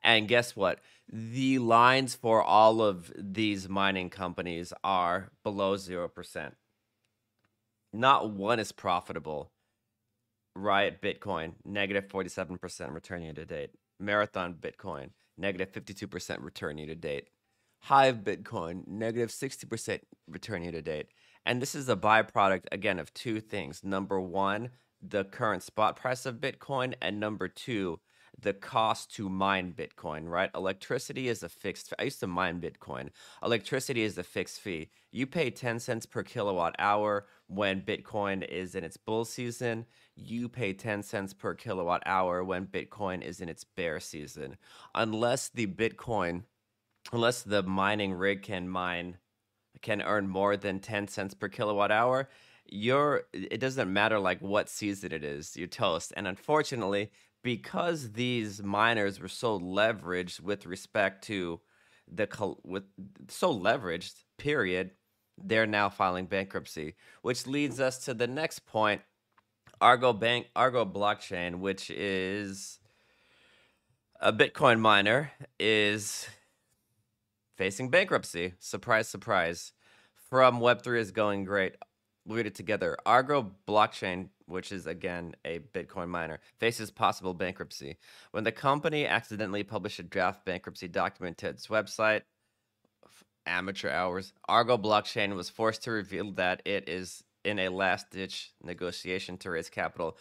And 0.02 0.28
guess 0.28 0.56
what? 0.56 0.80
The 1.12 1.58
lines 1.58 2.14
for 2.14 2.42
all 2.42 2.82
of 2.82 3.12
these 3.16 3.68
mining 3.68 4.10
companies 4.10 4.72
are 4.82 5.30
below 5.42 5.76
0%. 5.76 6.52
Not 7.92 8.30
one 8.30 8.58
is 8.58 8.72
profitable. 8.72 9.52
Riot 10.54 11.00
Bitcoin, 11.02 11.52
negative 11.64 12.08
47% 12.08 12.92
return 12.94 13.22
year 13.22 13.32
to 13.34 13.44
date. 13.44 13.70
Marathon 14.00 14.54
Bitcoin, 14.54 15.10
negative 15.36 15.72
52% 15.72 16.42
return 16.42 16.78
year 16.78 16.88
to 16.88 16.94
date. 16.94 17.28
Hive 17.80 18.18
Bitcoin, 18.18 18.86
negative 18.86 19.30
60% 19.30 20.00
return 20.28 20.62
year 20.62 20.72
to 20.72 20.82
date. 20.82 21.08
And 21.44 21.62
this 21.62 21.74
is 21.74 21.88
a 21.88 21.96
byproduct, 21.96 22.64
again, 22.72 22.98
of 22.98 23.14
two 23.14 23.40
things. 23.40 23.84
Number 23.84 24.20
one, 24.20 24.70
the 25.00 25.24
current 25.24 25.62
spot 25.62 25.96
price 25.96 26.26
of 26.26 26.36
Bitcoin. 26.36 26.94
And 27.00 27.20
number 27.20 27.48
two, 27.48 28.00
the 28.38 28.52
cost 28.52 29.14
to 29.16 29.28
mine 29.28 29.74
Bitcoin, 29.76 30.28
right? 30.28 30.50
Electricity 30.54 31.28
is 31.28 31.42
a 31.42 31.48
fixed. 31.48 31.92
I 31.98 32.04
used 32.04 32.20
to 32.20 32.26
mine 32.26 32.60
Bitcoin. 32.60 33.08
Electricity 33.42 34.02
is 34.02 34.18
a 34.18 34.22
fixed 34.22 34.60
fee. 34.60 34.90
You 35.10 35.26
pay 35.26 35.50
10 35.50 35.80
cents 35.80 36.06
per 36.06 36.22
kilowatt 36.22 36.74
hour 36.78 37.26
when 37.46 37.80
Bitcoin 37.80 38.46
is 38.46 38.74
in 38.74 38.84
its 38.84 38.96
bull 38.96 39.24
season. 39.24 39.86
You 40.14 40.48
pay 40.48 40.72
10 40.72 41.02
cents 41.02 41.32
per 41.32 41.54
kilowatt 41.54 42.02
hour 42.04 42.44
when 42.44 42.66
Bitcoin 42.66 43.22
is 43.22 43.40
in 43.40 43.48
its 43.48 43.64
bear 43.64 44.00
season. 44.00 44.56
Unless 44.94 45.50
the 45.50 45.66
Bitcoin, 45.66 46.42
unless 47.12 47.42
the 47.42 47.62
mining 47.62 48.12
rig 48.12 48.42
can 48.42 48.68
mine 48.68 49.16
can 49.82 50.02
earn 50.02 50.28
more 50.28 50.56
than 50.56 50.80
10 50.80 51.08
cents 51.08 51.34
per 51.34 51.48
kilowatt 51.48 51.90
hour, 51.90 52.28
you're 52.68 53.24
it 53.32 53.60
doesn't 53.60 53.92
matter 53.92 54.18
like 54.18 54.40
what 54.40 54.68
season 54.68 55.12
it 55.12 55.22
is, 55.22 55.56
you 55.56 55.66
toast. 55.66 56.12
And 56.16 56.26
unfortunately, 56.26 57.10
because 57.46 58.10
these 58.10 58.60
miners 58.60 59.20
were 59.20 59.28
so 59.28 59.56
leveraged 59.56 60.40
with 60.40 60.66
respect 60.66 61.22
to 61.22 61.60
the 62.12 62.26
with 62.64 62.82
so 63.28 63.56
leveraged, 63.56 64.14
period, 64.36 64.90
they're 65.38 65.64
now 65.64 65.88
filing 65.88 66.26
bankruptcy, 66.26 66.96
which 67.22 67.46
leads 67.46 67.78
us 67.78 68.04
to 68.04 68.14
the 68.14 68.26
next 68.26 68.66
point, 68.66 69.00
Argo 69.80 70.12
Bank 70.12 70.48
Argo 70.56 70.84
blockchain, 70.84 71.60
which 71.60 71.88
is 71.88 72.80
a 74.20 74.32
Bitcoin 74.32 74.80
miner 74.80 75.30
is 75.60 76.26
facing 77.56 77.90
bankruptcy. 77.90 78.54
Surprise, 78.58 79.08
surprise. 79.08 79.70
From 80.28 80.58
Web3 80.58 80.98
is 80.98 81.12
going 81.12 81.44
great. 81.44 81.76
Read 82.26 82.46
it 82.46 82.54
together. 82.54 82.96
Argo 83.06 83.52
blockchain, 83.68 84.28
which 84.46 84.72
is 84.72 84.86
again 84.86 85.36
a 85.44 85.60
Bitcoin 85.60 86.08
miner, 86.08 86.40
faces 86.58 86.90
possible 86.90 87.34
bankruptcy. 87.34 87.98
When 88.32 88.44
the 88.44 88.52
company 88.52 89.06
accidentally 89.06 89.62
published 89.62 89.98
a 89.98 90.02
draft 90.02 90.44
bankruptcy 90.44 90.88
document 90.88 91.38
to 91.38 91.48
its 91.48 91.68
website, 91.68 92.22
amateur 93.46 93.90
hours, 93.90 94.32
Argo 94.48 94.76
blockchain 94.76 95.36
was 95.36 95.48
forced 95.48 95.84
to 95.84 95.92
reveal 95.92 96.32
that 96.32 96.62
it 96.64 96.88
is 96.88 97.22
in 97.44 97.60
a 97.60 97.68
last 97.68 98.10
ditch 98.10 98.52
negotiation 98.62 99.38
to 99.38 99.50
raise 99.50 99.70
capital. 99.70 100.16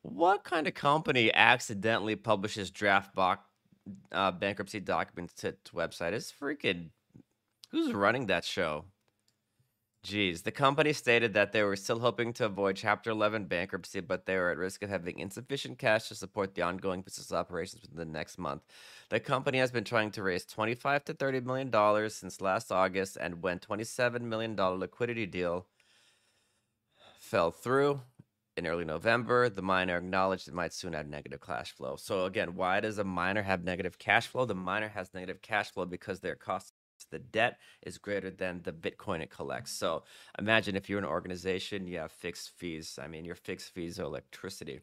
What 0.00 0.44
kind 0.44 0.66
of 0.66 0.74
company 0.74 1.32
accidentally 1.32 2.16
publishes 2.16 2.70
draft 2.70 3.14
bo- 3.14 3.36
uh, 4.10 4.30
bankruptcy 4.32 4.80
documents 4.80 5.34
to 5.34 5.48
its 5.48 5.70
website. 5.70 6.12
It's 6.12 6.32
freaking. 6.32 6.90
Who's 7.70 7.92
running 7.92 8.26
that 8.26 8.44
show? 8.44 8.84
Jeez, 10.04 10.42
the 10.42 10.50
company 10.50 10.92
stated 10.92 11.32
that 11.34 11.52
they 11.52 11.62
were 11.62 11.76
still 11.76 12.00
hoping 12.00 12.32
to 12.32 12.46
avoid 12.46 12.74
Chapter 12.76 13.10
11 13.10 13.44
bankruptcy, 13.44 14.00
but 14.00 14.26
they 14.26 14.36
were 14.36 14.50
at 14.50 14.58
risk 14.58 14.82
of 14.82 14.90
having 14.90 15.18
insufficient 15.20 15.78
cash 15.78 16.08
to 16.08 16.16
support 16.16 16.54
the 16.54 16.62
ongoing 16.62 17.02
business 17.02 17.30
operations 17.32 17.82
within 17.82 17.98
the 17.98 18.04
next 18.04 18.36
month. 18.36 18.62
The 19.10 19.20
company 19.20 19.58
has 19.58 19.70
been 19.70 19.84
trying 19.84 20.10
to 20.12 20.22
raise 20.24 20.44
25 20.44 21.04
to 21.04 21.14
30 21.14 21.40
million 21.42 21.70
dollars 21.70 22.16
since 22.16 22.40
last 22.40 22.72
August, 22.72 23.16
and 23.16 23.42
when 23.42 23.60
27 23.60 24.28
million 24.28 24.56
dollar 24.56 24.76
liquidity 24.76 25.24
deal 25.26 25.68
fell 27.20 27.52
through, 27.52 28.00
in 28.56 28.66
early 28.66 28.84
November, 28.84 29.48
the 29.48 29.62
miner 29.62 29.96
acknowledged 29.96 30.46
it 30.48 30.54
might 30.54 30.74
soon 30.74 30.92
have 30.92 31.06
negative 31.06 31.40
cash 31.40 31.72
flow. 31.72 31.96
So 31.96 32.26
again, 32.26 32.54
why 32.54 32.80
does 32.80 32.98
a 32.98 33.04
miner 33.04 33.42
have 33.42 33.64
negative 33.64 33.98
cash 33.98 34.26
flow? 34.26 34.44
The 34.44 34.54
miner 34.54 34.88
has 34.88 35.14
negative 35.14 35.40
cash 35.40 35.70
flow 35.70 35.86
because 35.86 36.20
their 36.20 36.34
cost 36.36 36.71
the 37.12 37.20
debt 37.20 37.58
is 37.82 37.98
greater 37.98 38.30
than 38.30 38.62
the 38.64 38.72
Bitcoin 38.72 39.22
it 39.22 39.30
collects. 39.30 39.70
So 39.70 40.02
imagine 40.38 40.74
if 40.74 40.88
you're 40.88 40.98
an 40.98 41.04
organization, 41.04 41.86
you 41.86 41.98
have 41.98 42.10
fixed 42.10 42.50
fees. 42.56 42.98
I 43.00 43.06
mean, 43.06 43.24
your 43.24 43.36
fixed 43.36 43.72
fees 43.72 44.00
are 44.00 44.04
electricity. 44.04 44.80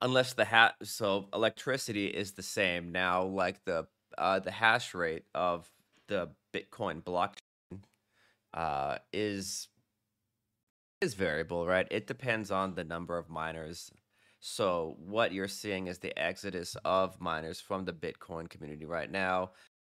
Unless 0.00 0.32
the 0.32 0.46
hat, 0.46 0.76
so 0.82 1.28
electricity 1.34 2.06
is 2.06 2.32
the 2.32 2.42
same 2.42 2.90
now, 2.90 3.24
like 3.24 3.62
the 3.66 3.86
uh, 4.16 4.38
the 4.38 4.50
hash 4.50 4.94
rate 4.94 5.24
of 5.34 5.70
the 6.08 6.30
Bitcoin 6.54 7.02
blockchain 7.02 7.82
uh, 8.54 8.96
is 9.12 9.68
is 11.02 11.14
variable, 11.14 11.66
right? 11.66 11.86
It 11.90 12.06
depends 12.06 12.50
on 12.50 12.74
the 12.74 12.84
number 12.84 13.18
of 13.18 13.28
miners. 13.28 13.90
So 14.40 14.96
what 14.98 15.32
you're 15.32 15.48
seeing 15.48 15.86
is 15.86 15.98
the 15.98 16.18
exodus 16.18 16.76
of 16.84 17.20
miners 17.20 17.60
from 17.60 17.84
the 17.84 17.92
Bitcoin 17.92 18.48
community 18.48 18.86
right 18.86 19.10
now, 19.10 19.50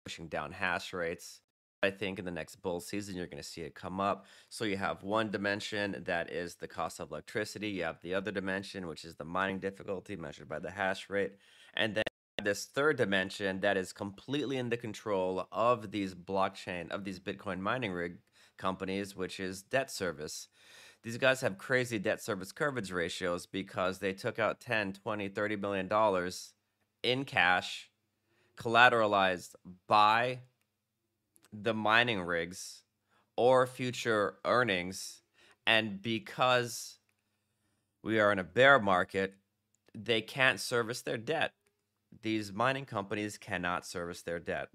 pushing 0.08 0.26
down 0.26 0.52
hash 0.52 0.94
rates. 0.94 1.42
I 1.82 1.90
think 1.90 2.18
in 2.18 2.24
the 2.24 2.30
next 2.30 2.62
bull 2.62 2.80
season, 2.80 3.14
you're 3.14 3.26
going 3.26 3.42
to 3.42 3.46
see 3.46 3.60
it 3.60 3.74
come 3.74 4.00
up. 4.00 4.24
So 4.48 4.64
you 4.64 4.78
have 4.78 5.02
one 5.02 5.30
dimension 5.30 6.02
that 6.06 6.32
is 6.32 6.54
the 6.54 6.66
cost 6.66 6.98
of 6.98 7.10
electricity. 7.10 7.68
You 7.68 7.82
have 7.82 8.00
the 8.00 8.14
other 8.14 8.30
dimension, 8.30 8.86
which 8.86 9.04
is 9.04 9.16
the 9.16 9.26
mining 9.26 9.58
difficulty 9.58 10.16
measured 10.16 10.48
by 10.48 10.60
the 10.60 10.70
hash 10.70 11.10
rate. 11.10 11.32
And 11.74 11.94
then 11.94 12.04
this 12.42 12.64
third 12.64 12.96
dimension 12.96 13.60
that 13.60 13.76
is 13.76 13.92
completely 13.92 14.56
in 14.56 14.70
the 14.70 14.78
control 14.78 15.46
of 15.52 15.90
these 15.90 16.14
blockchain, 16.14 16.90
of 16.90 17.04
these 17.04 17.20
Bitcoin 17.20 17.60
mining 17.60 17.92
rig 17.92 18.16
companies, 18.56 19.14
which 19.14 19.38
is 19.38 19.60
debt 19.60 19.90
service. 19.90 20.48
These 21.02 21.18
guys 21.18 21.42
have 21.42 21.58
crazy 21.58 21.98
debt 21.98 22.22
service 22.22 22.50
coverage 22.50 22.90
ratios 22.90 23.44
because 23.44 23.98
they 23.98 24.14
took 24.14 24.38
out 24.38 24.58
10, 24.58 24.94
20, 24.94 25.28
30 25.28 25.56
billion 25.56 25.86
dollars 25.86 26.54
in 27.02 27.26
cash 27.26 27.90
collateralized 28.58 29.54
by 29.86 30.40
the 31.52 31.74
mining 31.74 32.20
rigs 32.20 32.82
or 33.36 33.66
future 33.66 34.36
earnings 34.44 35.22
and 35.66 36.02
because 36.02 36.98
we 38.02 38.18
are 38.18 38.32
in 38.32 38.38
a 38.38 38.44
bear 38.44 38.78
market 38.78 39.34
they 39.94 40.20
can't 40.20 40.60
service 40.60 41.02
their 41.02 41.16
debt 41.16 41.52
these 42.22 42.52
mining 42.52 42.84
companies 42.84 43.38
cannot 43.38 43.86
service 43.86 44.22
their 44.22 44.38
debt 44.38 44.68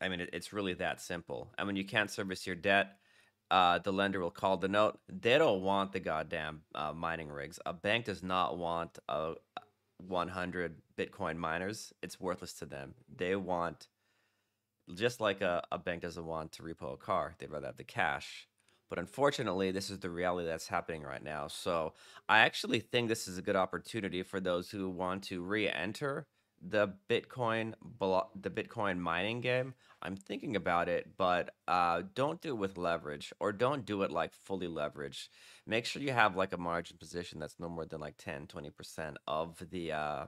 i 0.00 0.08
mean 0.08 0.26
it's 0.32 0.52
really 0.52 0.74
that 0.74 1.00
simple 1.00 1.52
and 1.58 1.66
when 1.66 1.76
you 1.76 1.84
can't 1.84 2.10
service 2.10 2.46
your 2.46 2.56
debt 2.56 2.98
uh, 3.52 3.78
the 3.80 3.92
lender 3.92 4.18
will 4.18 4.30
call 4.30 4.56
the 4.56 4.66
note. 4.66 4.98
They 5.10 5.36
don't 5.36 5.60
want 5.60 5.92
the 5.92 6.00
goddamn 6.00 6.62
uh, 6.74 6.94
mining 6.94 7.28
rigs. 7.28 7.58
A 7.66 7.74
bank 7.74 8.06
does 8.06 8.22
not 8.22 8.56
want 8.56 8.98
a 9.10 9.34
100 10.08 10.76
Bitcoin 10.98 11.36
miners. 11.36 11.92
It's 12.02 12.20
worthless 12.20 12.52
to 12.54 12.66
them. 12.66 12.94
They 13.14 13.36
want, 13.36 13.88
just 14.94 15.20
like 15.20 15.40
a, 15.40 15.62
a 15.70 15.78
bank 15.78 16.02
doesn't 16.02 16.24
want 16.24 16.52
to 16.52 16.62
repo 16.62 16.94
a 16.94 16.96
car, 16.96 17.34
they'd 17.38 17.50
rather 17.50 17.66
have 17.66 17.76
the 17.76 17.84
cash. 17.84 18.48
But 18.88 18.98
unfortunately, 18.98 19.70
this 19.70 19.88
is 19.88 20.00
the 20.00 20.10
reality 20.10 20.46
that's 20.46 20.68
happening 20.68 21.02
right 21.02 21.22
now. 21.24 21.48
So 21.48 21.94
I 22.28 22.40
actually 22.40 22.80
think 22.80 23.08
this 23.08 23.26
is 23.26 23.38
a 23.38 23.42
good 23.42 23.56
opportunity 23.56 24.22
for 24.22 24.38
those 24.38 24.70
who 24.70 24.90
want 24.90 25.22
to 25.24 25.42
re-enter 25.42 26.26
the 26.62 26.92
Bitcoin 27.08 27.74
the 28.40 28.50
Bitcoin 28.50 28.98
mining 28.98 29.40
game. 29.40 29.74
I'm 30.00 30.16
thinking 30.16 30.56
about 30.56 30.88
it, 30.88 31.16
but 31.16 31.54
uh, 31.68 32.02
don't 32.14 32.40
do 32.40 32.50
it 32.50 32.58
with 32.58 32.78
leverage 32.78 33.32
or 33.40 33.52
don't 33.52 33.84
do 33.84 34.02
it 34.02 34.10
like 34.10 34.34
fully 34.34 34.68
leveraged. 34.68 35.28
Make 35.66 35.84
sure 35.84 36.02
you 36.02 36.12
have 36.12 36.36
like 36.36 36.52
a 36.52 36.58
margin 36.58 36.96
position 36.98 37.38
that's 37.38 37.60
no 37.60 37.68
more 37.68 37.86
than 37.86 38.00
like 38.00 38.16
10, 38.18 38.46
20% 38.46 39.14
of 39.26 39.62
the 39.70 39.92
uh, 39.92 40.26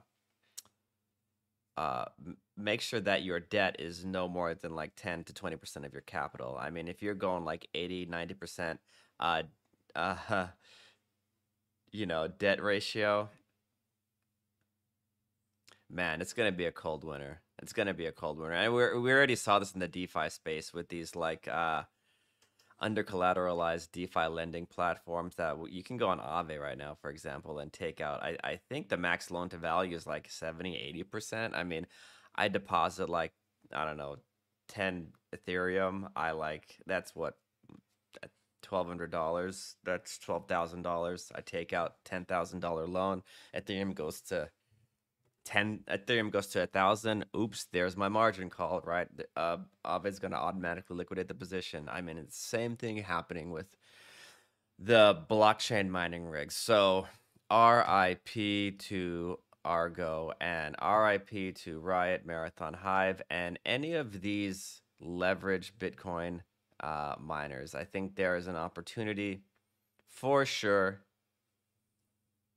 uh, 1.77 2.05
make 2.55 2.79
sure 2.79 3.01
that 3.01 3.23
your 3.23 3.39
debt 3.39 3.75
is 3.79 4.05
no 4.05 4.27
more 4.29 4.55
than 4.55 4.75
like 4.75 4.95
10 4.95 5.25
to 5.25 5.33
20% 5.33 5.85
of 5.85 5.91
your 5.91 6.01
capital. 6.03 6.57
I 6.59 6.69
mean, 6.69 6.87
if 6.87 7.01
you're 7.01 7.13
going 7.13 7.43
like 7.43 7.67
80, 7.73 8.05
90%, 8.05 8.77
uh, 9.19 9.43
uh, 9.93 10.15
you 11.91 12.05
know, 12.05 12.27
debt 12.27 12.63
ratio, 12.63 13.29
man, 15.89 16.21
it's 16.21 16.33
gonna 16.33 16.51
be 16.51 16.65
a 16.65 16.71
cold 16.71 17.03
winter. 17.03 17.41
It's 17.61 17.73
gonna 17.73 17.93
be 17.93 18.05
a 18.05 18.11
cold 18.11 18.37
winter, 18.39 18.53
and 18.53 18.73
we 18.73 18.99
we 18.99 19.11
already 19.11 19.35
saw 19.35 19.59
this 19.59 19.73
in 19.73 19.79
the 19.79 19.87
DeFi 19.87 20.29
space 20.29 20.73
with 20.73 20.89
these 20.89 21.15
like 21.15 21.47
uh, 21.47 21.83
under 22.79 23.03
collateralized 23.03 23.91
DeFi 23.91 24.27
lending 24.27 24.65
platforms 24.65 25.35
that 25.35 25.57
you 25.69 25.83
can 25.83 25.97
go 25.97 26.09
on 26.09 26.19
Aave 26.19 26.59
right 26.59 26.77
now, 26.77 26.95
for 27.01 27.09
example, 27.09 27.59
and 27.59 27.71
take 27.71 28.01
out. 28.01 28.21
I 28.23 28.37
I 28.43 28.59
think 28.69 28.89
the 28.89 28.97
max 28.97 29.31
loan 29.31 29.49
to 29.49 29.57
value 29.57 29.95
is 29.95 30.07
like 30.07 30.29
70, 30.29 30.75
80 30.75 31.03
percent. 31.03 31.55
I 31.55 31.63
mean, 31.63 31.87
I 32.35 32.47
deposit 32.47 33.09
like 33.09 33.33
I 33.73 33.85
don't 33.85 33.97
know, 33.97 34.17
ten 34.67 35.07
Ethereum. 35.35 36.09
I 36.15 36.31
like 36.31 36.77
that's 36.85 37.15
what 37.15 37.35
twelve 38.65 38.87
hundred 38.87 39.11
dollars. 39.11 39.75
That's 39.83 40.17
twelve 40.17 40.47
thousand 40.47 40.81
dollars. 40.81 41.31
I 41.35 41.41
take 41.41 41.71
out 41.73 41.95
ten 42.03 42.25
thousand 42.25 42.59
dollar 42.59 42.87
loan. 42.87 43.23
Ethereum 43.55 43.93
goes 43.93 44.21
to 44.21 44.49
10 45.45 45.81
ethereum 45.89 46.31
goes 46.31 46.47
to 46.47 46.63
a 46.63 46.67
thousand 46.67 47.25
oops 47.35 47.67
there's 47.71 47.95
my 47.95 48.09
margin 48.09 48.49
call 48.49 48.81
right? 48.83 49.07
Uh 49.35 49.57
is 50.05 50.19
going 50.19 50.31
to 50.31 50.37
automatically 50.37 50.95
liquidate 50.95 51.27
the 51.27 51.33
position. 51.33 51.89
I 51.91 52.01
mean 52.01 52.17
it's 52.17 52.37
the 52.37 52.57
same 52.57 52.75
thing 52.75 52.97
happening 52.97 53.51
with 53.51 53.67
the 54.77 55.23
blockchain 55.29 55.89
mining 55.89 56.25
rigs 56.25 56.55
so 56.55 57.07
rip 57.49 58.79
to 58.79 59.39
argo 59.63 60.31
and 60.41 60.75
rip 60.81 61.55
to 61.55 61.79
riot 61.79 62.25
marathon 62.25 62.73
hive 62.73 63.21
and 63.29 63.57
any 63.65 63.93
of 63.93 64.21
these 64.21 64.81
leverage 64.99 65.73
bitcoin 65.79 66.41
uh, 66.81 67.15
miners. 67.19 67.73
I 67.75 67.83
think 67.83 68.15
there 68.15 68.35
is 68.35 68.47
an 68.47 68.55
opportunity 68.55 69.41
for 70.07 70.45
sure 70.45 71.01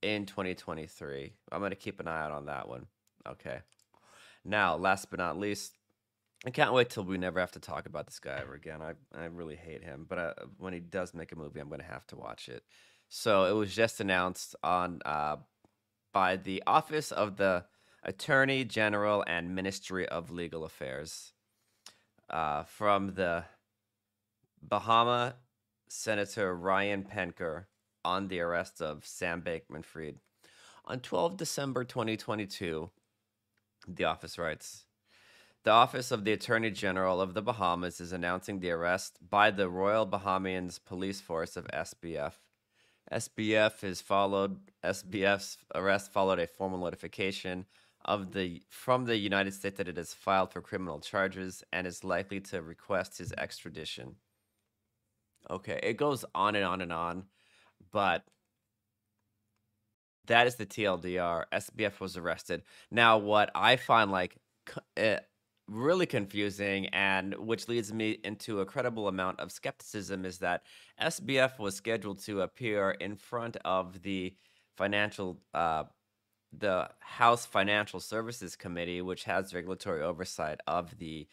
in 0.03 0.27
2023. 0.27 1.33
I'm 1.53 1.61
going 1.61 1.71
to 1.71 1.77
keep 1.77 2.01
an 2.01 2.09
eye 2.09 2.23
out 2.23 2.33
on 2.33 2.47
that 2.47 2.69
one. 2.69 2.87
Okay. 3.27 3.59
Now, 4.45 4.77
last 4.77 5.11
but 5.11 5.19
not 5.19 5.39
least, 5.39 5.77
I 6.47 6.51
can't 6.51 6.73
wait 6.73 6.91
till 6.91 7.05
we 7.05 7.19
never 7.19 7.41
have 7.41 7.53
to 7.53 7.61
talk 7.61 7.87
about 7.87 8.07
this 8.07 8.21
guy 8.21 8.39
ever 8.41 8.55
again. 8.55 8.81
I 8.81 8.93
I 9.17 9.25
really 9.25 9.57
hate 9.57 9.83
him, 9.83 10.07
but 10.09 10.19
uh, 10.19 10.35
when 10.59 10.73
he 10.73 10.79
does 10.79 11.13
make 11.13 11.33
a 11.33 11.37
movie, 11.37 11.59
I'm 11.61 11.69
going 11.69 11.81
to 11.81 11.87
have 11.87 12.07
to 12.09 12.17
watch 12.17 12.49
it. 12.49 12.63
So 13.09 13.45
it 13.45 13.53
was 13.53 13.75
just 13.75 14.01
announced 14.01 14.55
on 14.63 15.01
uh, 15.05 15.37
by 16.13 16.37
the 16.37 16.63
Office 16.67 17.11
of 17.11 17.37
the 17.37 17.65
Attorney 18.05 18.65
General 18.65 19.25
and 19.27 19.55
Ministry 19.55 20.09
of 20.09 20.31
Legal 20.31 20.65
Affairs 20.65 21.33
uh, 22.31 22.63
from 22.63 23.15
the 23.15 23.45
Bahama 24.63 25.35
Senator 25.89 26.55
Ryan 26.55 27.03
Pinder 27.03 27.67
on 28.09 28.29
the 28.29 28.41
arrest 28.41 28.81
of 28.81 29.05
Sam 29.05 29.43
Bankman 29.43 29.85
Fried. 29.85 30.17
On 30.87 30.99
12 30.99 31.37
December 31.37 31.85
2022, 31.85 32.89
the 33.87 34.05
office 34.05 34.39
writes 34.39 34.87
The 35.65 35.71
Office 35.71 36.11
of 36.11 36.25
the 36.25 36.33
Attorney 36.33 36.71
General 36.71 37.21
of 37.21 37.35
the 37.35 37.43
Bahamas 37.43 38.01
is 38.01 38.13
announcing 38.13 38.61
the 38.61 38.71
arrest 38.71 39.19
by 39.29 39.51
the 39.51 39.69
Royal 39.69 40.07
Bahamians 40.07 40.81
Police 40.83 41.21
Force 41.21 41.55
of 41.55 41.67
SBF. 41.67 42.33
SBF 43.13 43.85
is 43.85 44.01
followed 44.01 44.59
SBF's 44.83 45.59
arrest 45.75 46.11
followed 46.11 46.39
a 46.39 46.47
formal 46.47 46.81
notification 46.81 47.67
of 48.07 48.33
the 48.33 48.63
from 48.71 49.05
the 49.05 49.19
United 49.19 49.53
States 49.53 49.77
that 49.77 49.89
it 49.89 49.99
has 49.99 50.15
filed 50.15 50.51
for 50.51 50.63
criminal 50.63 50.99
charges 50.99 51.63
and 51.75 51.87
is 51.87 52.05
likely 52.05 52.41
to 52.41 52.63
request 52.63 53.19
his 53.19 53.35
extradition. 53.35 54.17
Okay, 55.51 55.79
it 55.83 55.99
goes 55.99 56.25
on 56.35 56.55
and 56.55 56.65
on 56.65 56.81
and 56.81 56.93
on 56.93 57.25
but 57.93 58.25
that 60.27 60.47
is 60.47 60.57
the 60.57 60.67
TLDR. 60.67 61.45
SBF 61.53 62.01
was 62.01 62.17
arrested. 62.17 62.63
Now, 62.91 63.19
what 63.19 63.51
I 63.55 63.77
find 63.77 64.11
like 64.11 64.37
uh, 64.97 65.17
really 65.69 66.07
confusing 66.07 66.87
and 66.89 67.35
which 67.35 67.69
leads 67.69 67.93
me 67.93 68.19
into 68.25 68.61
a 68.61 68.67
credible 68.67 69.09
amount 69.09 69.41
of 69.41 69.53
skepticism 69.53 70.25
is 70.25 70.39
that 70.39 70.63
SBF 71.01 71.59
was 71.59 71.75
scheduled 71.75 72.21
to 72.25 72.43
appear 72.43 72.93
in 72.93 73.17
front 73.17 73.57
of 73.65 74.03
the 74.03 74.35
financial 74.77 75.41
uh, 75.55 75.85
the 76.57 76.89
House 77.01 77.45
Financial 77.45 78.01
Services 78.01 78.57
Committee, 78.57 79.03
which 79.03 79.25
has 79.25 79.53
regulatory 79.53 80.03
oversight 80.03 80.61
of 80.67 80.97
the 80.99 81.29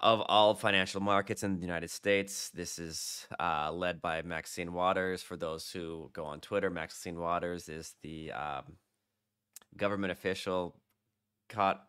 of 0.00 0.22
all 0.26 0.54
financial 0.54 1.00
markets 1.00 1.42
in 1.42 1.56
the 1.56 1.60
United 1.60 1.90
States. 1.90 2.50
This 2.50 2.78
is 2.78 3.26
uh, 3.40 3.72
led 3.72 4.00
by 4.00 4.22
Maxine 4.22 4.72
Waters. 4.72 5.22
For 5.22 5.36
those 5.36 5.70
who 5.70 6.10
go 6.12 6.24
on 6.24 6.40
Twitter, 6.40 6.70
Maxine 6.70 7.18
Waters 7.18 7.68
is 7.68 7.94
the 8.02 8.32
um, 8.32 8.76
government 9.76 10.12
official 10.12 10.76
caught 11.48 11.84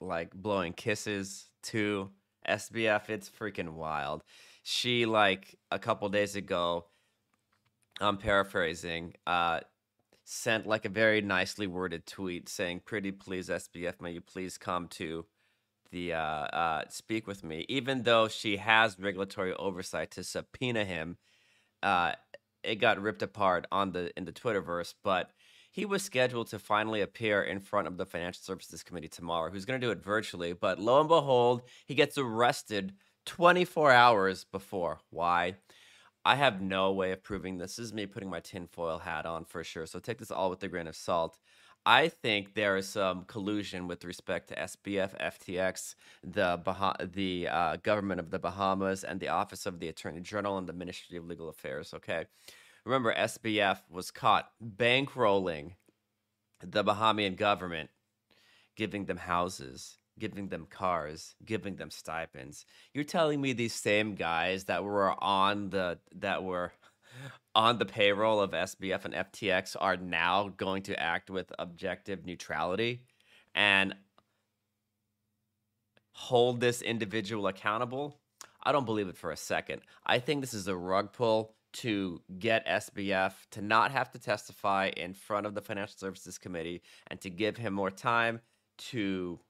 like 0.00 0.34
blowing 0.34 0.72
kisses 0.72 1.48
to 1.62 2.10
SBF. 2.48 3.08
It's 3.08 3.30
freaking 3.30 3.70
wild. 3.70 4.22
She 4.62 5.06
like 5.06 5.56
a 5.70 5.78
couple 5.78 6.08
days 6.08 6.36
ago 6.36 6.86
I'm 8.00 8.18
paraphrasing, 8.18 9.14
uh, 9.26 9.60
sent 10.24 10.66
like 10.66 10.84
a 10.84 10.88
very 10.88 11.20
nicely 11.20 11.66
worded 11.66 12.06
tweet 12.06 12.48
saying, 12.48 12.80
"Pretty 12.80 13.12
please, 13.12 13.48
SBF, 13.48 14.00
may 14.00 14.12
you 14.12 14.20
please 14.20 14.58
come 14.58 14.88
to 14.88 15.26
the 15.94 16.12
uh, 16.12 16.18
uh, 16.18 16.82
speak 16.90 17.26
with 17.26 17.44
me." 17.44 17.64
Even 17.68 18.02
though 18.02 18.28
she 18.28 18.58
has 18.58 18.98
regulatory 18.98 19.54
oversight 19.54 20.10
to 20.12 20.24
subpoena 20.24 20.84
him, 20.84 21.16
uh, 21.82 22.12
it 22.62 22.76
got 22.76 23.00
ripped 23.00 23.22
apart 23.22 23.66
on 23.72 23.92
the 23.92 24.12
in 24.18 24.26
the 24.26 24.32
Twitterverse. 24.32 24.94
But 25.02 25.30
he 25.70 25.84
was 25.84 26.02
scheduled 26.02 26.48
to 26.48 26.58
finally 26.58 27.00
appear 27.00 27.42
in 27.42 27.60
front 27.60 27.88
of 27.88 27.96
the 27.96 28.06
Financial 28.06 28.42
Services 28.42 28.82
Committee 28.82 29.08
tomorrow. 29.08 29.50
Who's 29.50 29.64
going 29.64 29.80
to 29.80 29.86
do 29.86 29.90
it 29.90 30.04
virtually? 30.04 30.52
But 30.52 30.78
lo 30.78 31.00
and 31.00 31.08
behold, 31.08 31.62
he 31.86 31.94
gets 31.94 32.18
arrested 32.18 32.92
24 33.26 33.90
hours 33.90 34.44
before. 34.44 35.00
Why? 35.10 35.56
I 36.24 36.36
have 36.36 36.62
no 36.62 36.92
way 36.92 37.12
of 37.12 37.22
proving 37.22 37.58
this. 37.58 37.76
This 37.76 37.86
is 37.86 37.92
me 37.92 38.06
putting 38.06 38.30
my 38.30 38.40
tinfoil 38.40 38.98
hat 38.98 39.26
on 39.26 39.44
for 39.44 39.62
sure. 39.62 39.86
So 39.86 39.98
take 39.98 40.18
this 40.18 40.30
all 40.30 40.48
with 40.48 40.62
a 40.62 40.68
grain 40.68 40.86
of 40.86 40.96
salt. 40.96 41.38
I 41.86 42.08
think 42.08 42.54
there 42.54 42.76
is 42.76 42.88
some 42.88 43.24
collusion 43.24 43.86
with 43.86 44.04
respect 44.04 44.48
to 44.48 44.56
SBF, 44.56 45.18
FTX, 45.20 45.94
the 46.22 46.60
bah- 46.64 46.96
the 47.00 47.48
uh, 47.48 47.76
government 47.76 48.20
of 48.20 48.30
the 48.30 48.38
Bahamas, 48.38 49.04
and 49.04 49.20
the 49.20 49.28
Office 49.28 49.66
of 49.66 49.80
the 49.80 49.88
Attorney 49.88 50.20
General 50.20 50.56
and 50.56 50.66
the 50.66 50.72
Ministry 50.72 51.18
of 51.18 51.26
Legal 51.26 51.50
Affairs. 51.50 51.92
Okay, 51.92 52.24
remember 52.84 53.14
SBF 53.14 53.80
was 53.90 54.10
caught 54.10 54.50
bankrolling 54.62 55.72
the 56.60 56.82
Bahamian 56.82 57.36
government, 57.36 57.90
giving 58.76 59.04
them 59.04 59.18
houses, 59.18 59.98
giving 60.18 60.48
them 60.48 60.66
cars, 60.70 61.34
giving 61.44 61.76
them 61.76 61.90
stipends. 61.90 62.64
You're 62.94 63.04
telling 63.04 63.40
me 63.40 63.52
these 63.52 63.74
same 63.74 64.14
guys 64.14 64.64
that 64.64 64.84
were 64.84 65.22
on 65.22 65.70
the 65.70 65.98
that 66.14 66.44
were 66.44 66.72
on 67.54 67.78
the 67.78 67.86
payroll 67.86 68.40
of 68.40 68.50
SBF 68.50 69.04
and 69.04 69.14
FTX 69.14 69.76
are 69.80 69.96
now 69.96 70.52
going 70.56 70.82
to 70.84 71.00
act 71.00 71.30
with 71.30 71.52
objective 71.58 72.26
neutrality 72.26 73.02
and 73.54 73.94
hold 76.12 76.60
this 76.60 76.82
individual 76.82 77.46
accountable? 77.46 78.18
I 78.62 78.72
don't 78.72 78.86
believe 78.86 79.08
it 79.08 79.16
for 79.16 79.30
a 79.30 79.36
second. 79.36 79.82
I 80.06 80.18
think 80.18 80.40
this 80.40 80.54
is 80.54 80.68
a 80.68 80.76
rug 80.76 81.12
pull 81.12 81.54
to 81.74 82.22
get 82.38 82.66
SBF 82.66 83.32
to 83.50 83.60
not 83.60 83.90
have 83.90 84.10
to 84.12 84.18
testify 84.18 84.90
in 84.96 85.12
front 85.12 85.44
of 85.44 85.54
the 85.54 85.60
Financial 85.60 85.96
Services 85.96 86.38
Committee 86.38 86.82
and 87.08 87.20
to 87.20 87.30
give 87.30 87.56
him 87.56 87.74
more 87.74 87.90
time 87.90 88.40
to 88.76 89.40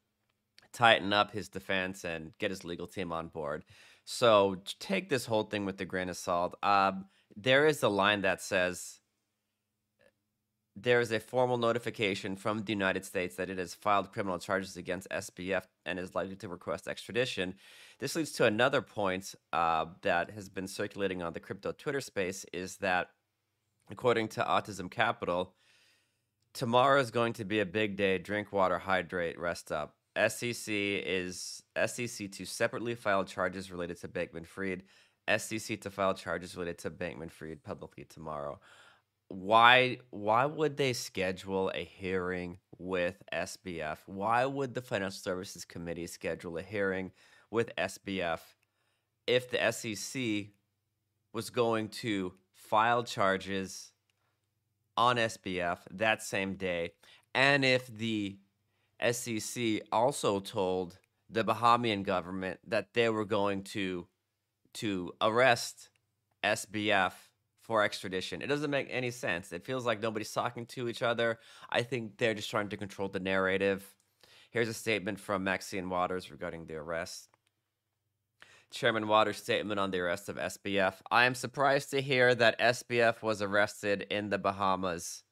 tighten 0.72 1.12
up 1.12 1.31
his 1.31 1.48
defense 1.48 2.05
and 2.05 2.37
get 2.38 2.50
his 2.50 2.64
legal 2.64 2.87
team 2.87 3.12
on 3.12 3.29
board. 3.29 3.64
So 4.05 4.57
take 4.81 5.09
this 5.09 5.27
whole 5.27 5.44
thing 5.44 5.64
with 5.64 5.81
a 5.81 5.85
grain 5.85 6.09
of 6.09 6.16
salt. 6.16 6.57
Um, 6.62 7.07
there 7.37 7.66
is 7.66 7.82
a 7.82 7.88
line 7.88 8.22
that 8.22 8.40
says 8.40 9.00
there 10.76 11.00
is 11.00 11.12
a 11.12 11.20
formal 11.20 11.56
notification 11.56 12.34
from 12.34 12.64
the 12.64 12.72
United 12.72 13.04
States 13.04 13.37
that 13.37 13.48
it 13.48 13.58
has 13.58 13.74
filed 13.74 14.12
criminal 14.12 14.38
charges 14.38 14.76
against 14.76 15.08
SBF 15.08 15.62
and 15.87 15.98
is 15.98 16.14
likely 16.14 16.34
to 16.37 16.48
request 16.48 16.88
extradition. 16.88 17.54
This 18.00 18.16
leads 18.16 18.32
to 18.32 18.44
another 18.44 18.82
point 18.82 19.34
uh, 19.52 19.87
that 20.02 20.30
has 20.32 20.48
been 20.48 20.66
circulating 20.66 21.22
on 21.22 21.32
the 21.32 21.40
crypto 21.40 21.70
Twitter 21.72 22.00
space 22.00 22.44
is 22.52 22.76
that, 22.78 23.10
according 23.88 24.28
to 24.28 24.42
Autism 24.42 24.90
Capital, 24.90 25.54
tomorrow 26.54 27.00
is 27.00 27.12
going 27.12 27.34
to 27.34 27.44
be 27.44 27.60
a 27.60 27.66
big 27.66 27.96
day. 27.96 28.18
Drink 28.18 28.52
water, 28.52 28.78
hydrate, 28.80 29.38
rest 29.38 29.70
up. 29.70 29.94
SEC 30.28 30.68
is 30.68 31.62
SEC 31.87 32.30
to 32.32 32.44
separately 32.44 32.94
file 32.94 33.24
charges 33.24 33.70
related 33.70 34.00
to 34.00 34.08
Bankman 34.08 34.46
Fried. 34.46 34.82
SEC 35.37 35.80
to 35.80 35.90
file 35.90 36.14
charges 36.14 36.56
related 36.56 36.78
to 36.78 36.90
Bankman 36.90 37.30
Fried 37.30 37.62
publicly 37.62 38.04
tomorrow. 38.04 38.60
Why 39.28 39.98
why 40.10 40.44
would 40.46 40.76
they 40.76 40.92
schedule 40.92 41.70
a 41.74 41.84
hearing 41.84 42.58
with 42.78 43.22
SBF? 43.32 43.98
Why 44.06 44.44
would 44.44 44.74
the 44.74 44.82
Financial 44.82 45.18
Services 45.18 45.64
Committee 45.64 46.06
schedule 46.06 46.58
a 46.58 46.62
hearing 46.62 47.12
with 47.50 47.74
SBF 47.76 48.40
if 49.26 49.50
the 49.50 49.72
SEC 49.72 50.52
was 51.32 51.50
going 51.50 51.88
to 51.88 52.34
file 52.52 53.02
charges 53.02 53.92
on 54.96 55.16
SBF 55.16 55.78
that 55.90 56.22
same 56.22 56.54
day 56.54 56.90
and 57.34 57.64
if 57.64 57.87
the 57.88 58.38
SEC 59.10 59.82
also 59.90 60.38
told 60.40 60.98
the 61.28 61.44
Bahamian 61.44 62.04
government 62.04 62.60
that 62.66 62.94
they 62.94 63.08
were 63.08 63.24
going 63.24 63.62
to 63.62 64.06
to 64.74 65.12
arrest 65.20 65.88
SBF 66.44 67.12
for 67.60 67.82
extradition. 67.82 68.42
It 68.42 68.48
doesn't 68.48 68.70
make 68.70 68.88
any 68.90 69.10
sense. 69.10 69.52
It 69.52 69.64
feels 69.64 69.87
like 69.87 70.02
nobody's 70.02 70.32
talking 70.32 70.66
to 70.66 70.88
each 70.88 71.02
other. 71.02 71.38
I 71.70 71.82
think 71.82 72.18
they're 72.18 72.34
just 72.34 72.50
trying 72.50 72.68
to 72.68 72.76
control 72.76 73.08
the 73.08 73.20
narrative. 73.20 73.84
Here's 74.50 74.68
a 74.68 74.74
statement 74.74 75.18
from 75.18 75.44
Maxine 75.44 75.88
Waters 75.88 76.30
regarding 76.30 76.66
the 76.66 76.74
arrest. 76.74 77.28
Chairman 78.70 79.06
Waters' 79.06 79.38
statement 79.38 79.80
on 79.80 79.90
the 79.90 80.00
arrest 80.00 80.28
of 80.28 80.37
SBF. 80.37 80.94
I 81.10 81.24
am 81.24 81.34
surprised 81.34 81.90
to 81.90 82.02
hear 82.02 82.34
that 82.34 82.58
SBF 82.58 83.22
was 83.22 83.40
arrested 83.40 84.06
in 84.10 84.30
the 84.30 84.38
Bahamas 84.38 85.22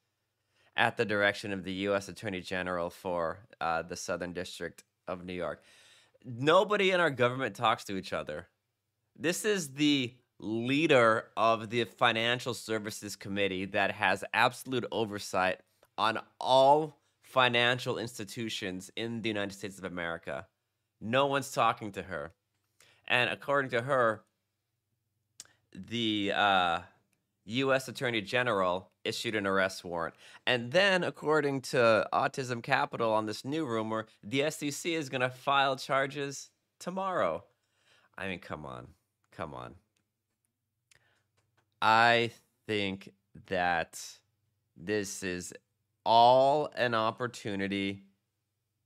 at 0.75 0.97
the 0.97 1.05
direction 1.05 1.51
of 1.51 1.63
the 1.63 1.73
U.S. 1.73 2.07
Attorney 2.07 2.41
General 2.41 2.89
for 2.89 3.39
uh, 3.61 3.81
the 3.81 3.95
Southern 3.95 4.33
District 4.33 4.83
of 5.07 5.25
New 5.25 5.33
York. 5.33 5.61
Nobody 6.25 6.91
in 6.91 6.99
our 6.99 7.09
government 7.09 7.55
talks 7.55 7.83
to 7.85 7.97
each 7.97 8.13
other. 8.13 8.47
This 9.15 9.45
is 9.45 9.73
the 9.73 10.13
leader 10.39 11.25
of 11.37 11.69
the 11.69 11.83
Financial 11.85 12.53
Services 12.53 13.15
Committee 13.15 13.65
that 13.65 13.91
has 13.91 14.23
absolute 14.33 14.85
oversight 14.91 15.59
on 15.97 16.19
all 16.39 16.97
financial 17.21 17.97
institutions 17.97 18.91
in 18.95 19.21
the 19.21 19.29
United 19.29 19.53
States 19.53 19.77
of 19.77 19.85
America. 19.85 20.47
No 20.99 21.27
one's 21.27 21.51
talking 21.51 21.91
to 21.93 22.03
her. 22.03 22.33
And 23.07 23.29
according 23.29 23.71
to 23.71 23.81
her, 23.81 24.23
the 25.73 26.31
uh, 26.35 26.79
U.S. 27.45 27.87
Attorney 27.87 28.21
General 28.21 28.89
issued 29.03 29.35
an 29.35 29.45
arrest 29.45 29.83
warrant. 29.83 30.15
And 30.47 30.71
then, 30.71 31.03
according 31.03 31.61
to 31.61 32.07
Autism 32.13 32.63
Capital 32.63 33.11
on 33.13 33.25
this 33.25 33.43
new 33.43 33.65
rumor, 33.65 34.07
the 34.23 34.49
SEC 34.49 34.91
is 34.91 35.09
going 35.09 35.21
to 35.21 35.29
file 35.29 35.75
charges 35.75 36.49
tomorrow. 36.79 37.43
I 38.17 38.27
mean, 38.27 38.39
come 38.39 38.65
on. 38.65 38.87
Come 39.35 39.53
on. 39.53 39.75
I 41.81 42.31
think 42.67 43.13
that 43.47 43.99
this 44.77 45.23
is 45.23 45.53
all 46.05 46.69
an 46.75 46.93
opportunity 46.93 48.03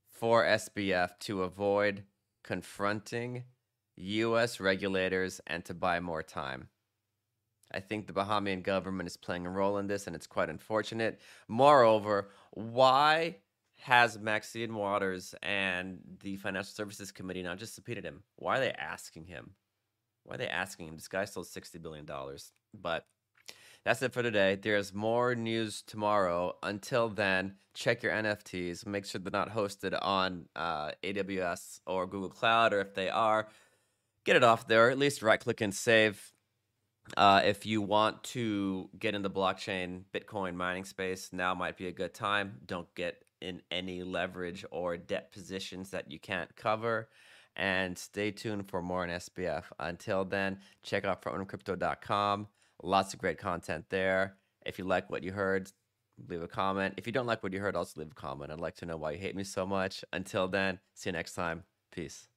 for 0.10 0.44
SBF 0.44 1.20
to 1.20 1.44
avoid 1.44 2.04
confronting 2.44 3.44
U.S. 3.98 4.60
regulators 4.60 5.42
and 5.48 5.64
to 5.66 5.74
buy 5.74 6.00
more 6.00 6.24
time. 6.24 6.70
I 7.72 7.82
think 7.82 8.08
the 8.08 8.14
Bahamian 8.14 8.64
government 8.64 9.08
is 9.08 9.18
playing 9.18 9.46
a 9.46 9.50
role 9.50 9.78
in 9.78 9.88
this, 9.88 10.08
and 10.08 10.16
it's 10.16 10.28
quite 10.28 10.50
unfortunate. 10.50 11.20
Moreover, 11.48 12.30
why 12.52 13.38
has 13.82 14.18
Maxine 14.18 14.74
Waters 14.74 15.36
and 15.44 16.00
the 16.22 16.38
Financial 16.38 16.72
Services 16.72 17.12
Committee 17.12 17.44
not 17.44 17.58
just 17.58 17.76
subpoenaed 17.76 18.06
him? 18.06 18.24
Why 18.38 18.58
are 18.58 18.62
they 18.62 18.72
asking 18.72 19.26
him? 19.26 19.52
Why 20.28 20.36
are 20.36 20.38
they 20.38 20.48
asking 20.48 20.90
him? 20.90 20.96
This 20.96 21.08
guy 21.08 21.26
stole 21.26 21.44
$60 21.44 21.82
billion. 21.82 22.06
But 22.80 23.06
that's 23.84 24.02
it 24.02 24.14
for 24.14 24.22
today. 24.22 24.60
There's 24.62 24.94
more 24.94 25.34
news 25.34 25.82
tomorrow. 25.82 26.58
Until 26.62 27.10
then, 27.10 27.56
check 27.74 28.04
your 28.04 28.12
NFTs. 28.12 28.86
Make 28.86 29.06
sure 29.06 29.20
they're 29.20 29.32
not 29.32 29.56
hosted 29.56 29.98
on 30.00 30.50
uh, 30.56 30.92
AWS 31.04 31.80
or 31.88 32.06
Google 32.06 32.30
Cloud, 32.30 32.74
or 32.74 32.82
if 32.82 32.94
they 32.94 33.10
are, 33.10 33.48
get 34.26 34.36
it 34.36 34.44
off 34.44 34.68
there. 34.68 34.92
At 34.92 35.00
least 35.00 35.24
right 35.24 35.40
click 35.40 35.62
and 35.62 35.74
save 35.74 36.34
uh, 37.16 37.42
if 37.46 37.66
you 37.66 37.82
want 37.82 38.22
to 38.22 38.90
get 39.00 39.16
in 39.16 39.22
the 39.22 39.30
blockchain 39.30 40.02
Bitcoin 40.14 40.56
mining 40.56 40.84
space, 40.84 41.30
now 41.32 41.54
might 41.54 41.78
be 41.78 41.88
a 41.88 41.92
good 41.92 42.14
time. 42.14 42.58
Don't 42.66 42.94
get 42.96 43.24
in 43.40 43.62
any 43.72 44.04
leverage 44.04 44.66
or 44.72 44.98
debt 44.98 45.32
positions 45.32 45.92
that 45.92 46.12
you 46.12 46.20
can't 46.20 46.54
cover. 46.56 47.08
And 47.58 47.98
stay 47.98 48.32
tuned 48.32 48.70
for 48.70 48.82
more 48.82 49.04
on 49.04 49.10
SBF. 49.10 49.64
Until 49.80 50.24
then, 50.24 50.60
check 50.84 51.06
out 51.06 51.22
frontrunnercrypto.com. 51.22 52.48
Lots 52.84 53.14
of 53.14 53.20
great 53.20 53.40
content 53.40 53.86
there. 53.90 54.38
If 54.66 54.78
you 54.78 54.86
like 54.86 55.10
what 55.10 55.24
you 55.24 55.32
heard, 55.32 55.72
leave 56.30 56.44
a 56.44 56.48
comment. 56.48 56.94
If 56.98 57.08
you 57.08 57.14
don't 57.14 57.26
like 57.26 57.42
what 57.42 57.54
you 57.54 57.60
heard, 57.60 57.76
also 57.76 58.00
leave 58.00 58.12
a 58.12 58.16
comment. 58.16 58.52
I'd 58.52 58.60
like 58.60 58.76
to 58.78 58.86
know 58.86 58.98
why 58.98 59.12
you 59.12 59.18
hate 59.18 59.36
me 59.36 59.44
so 59.44 59.66
much. 59.66 60.06
Until 60.14 60.48
then, 60.48 60.80
see 60.94 61.10
you 61.10 61.14
next 61.14 61.34
time. 61.34 61.64
Peace. 61.92 62.28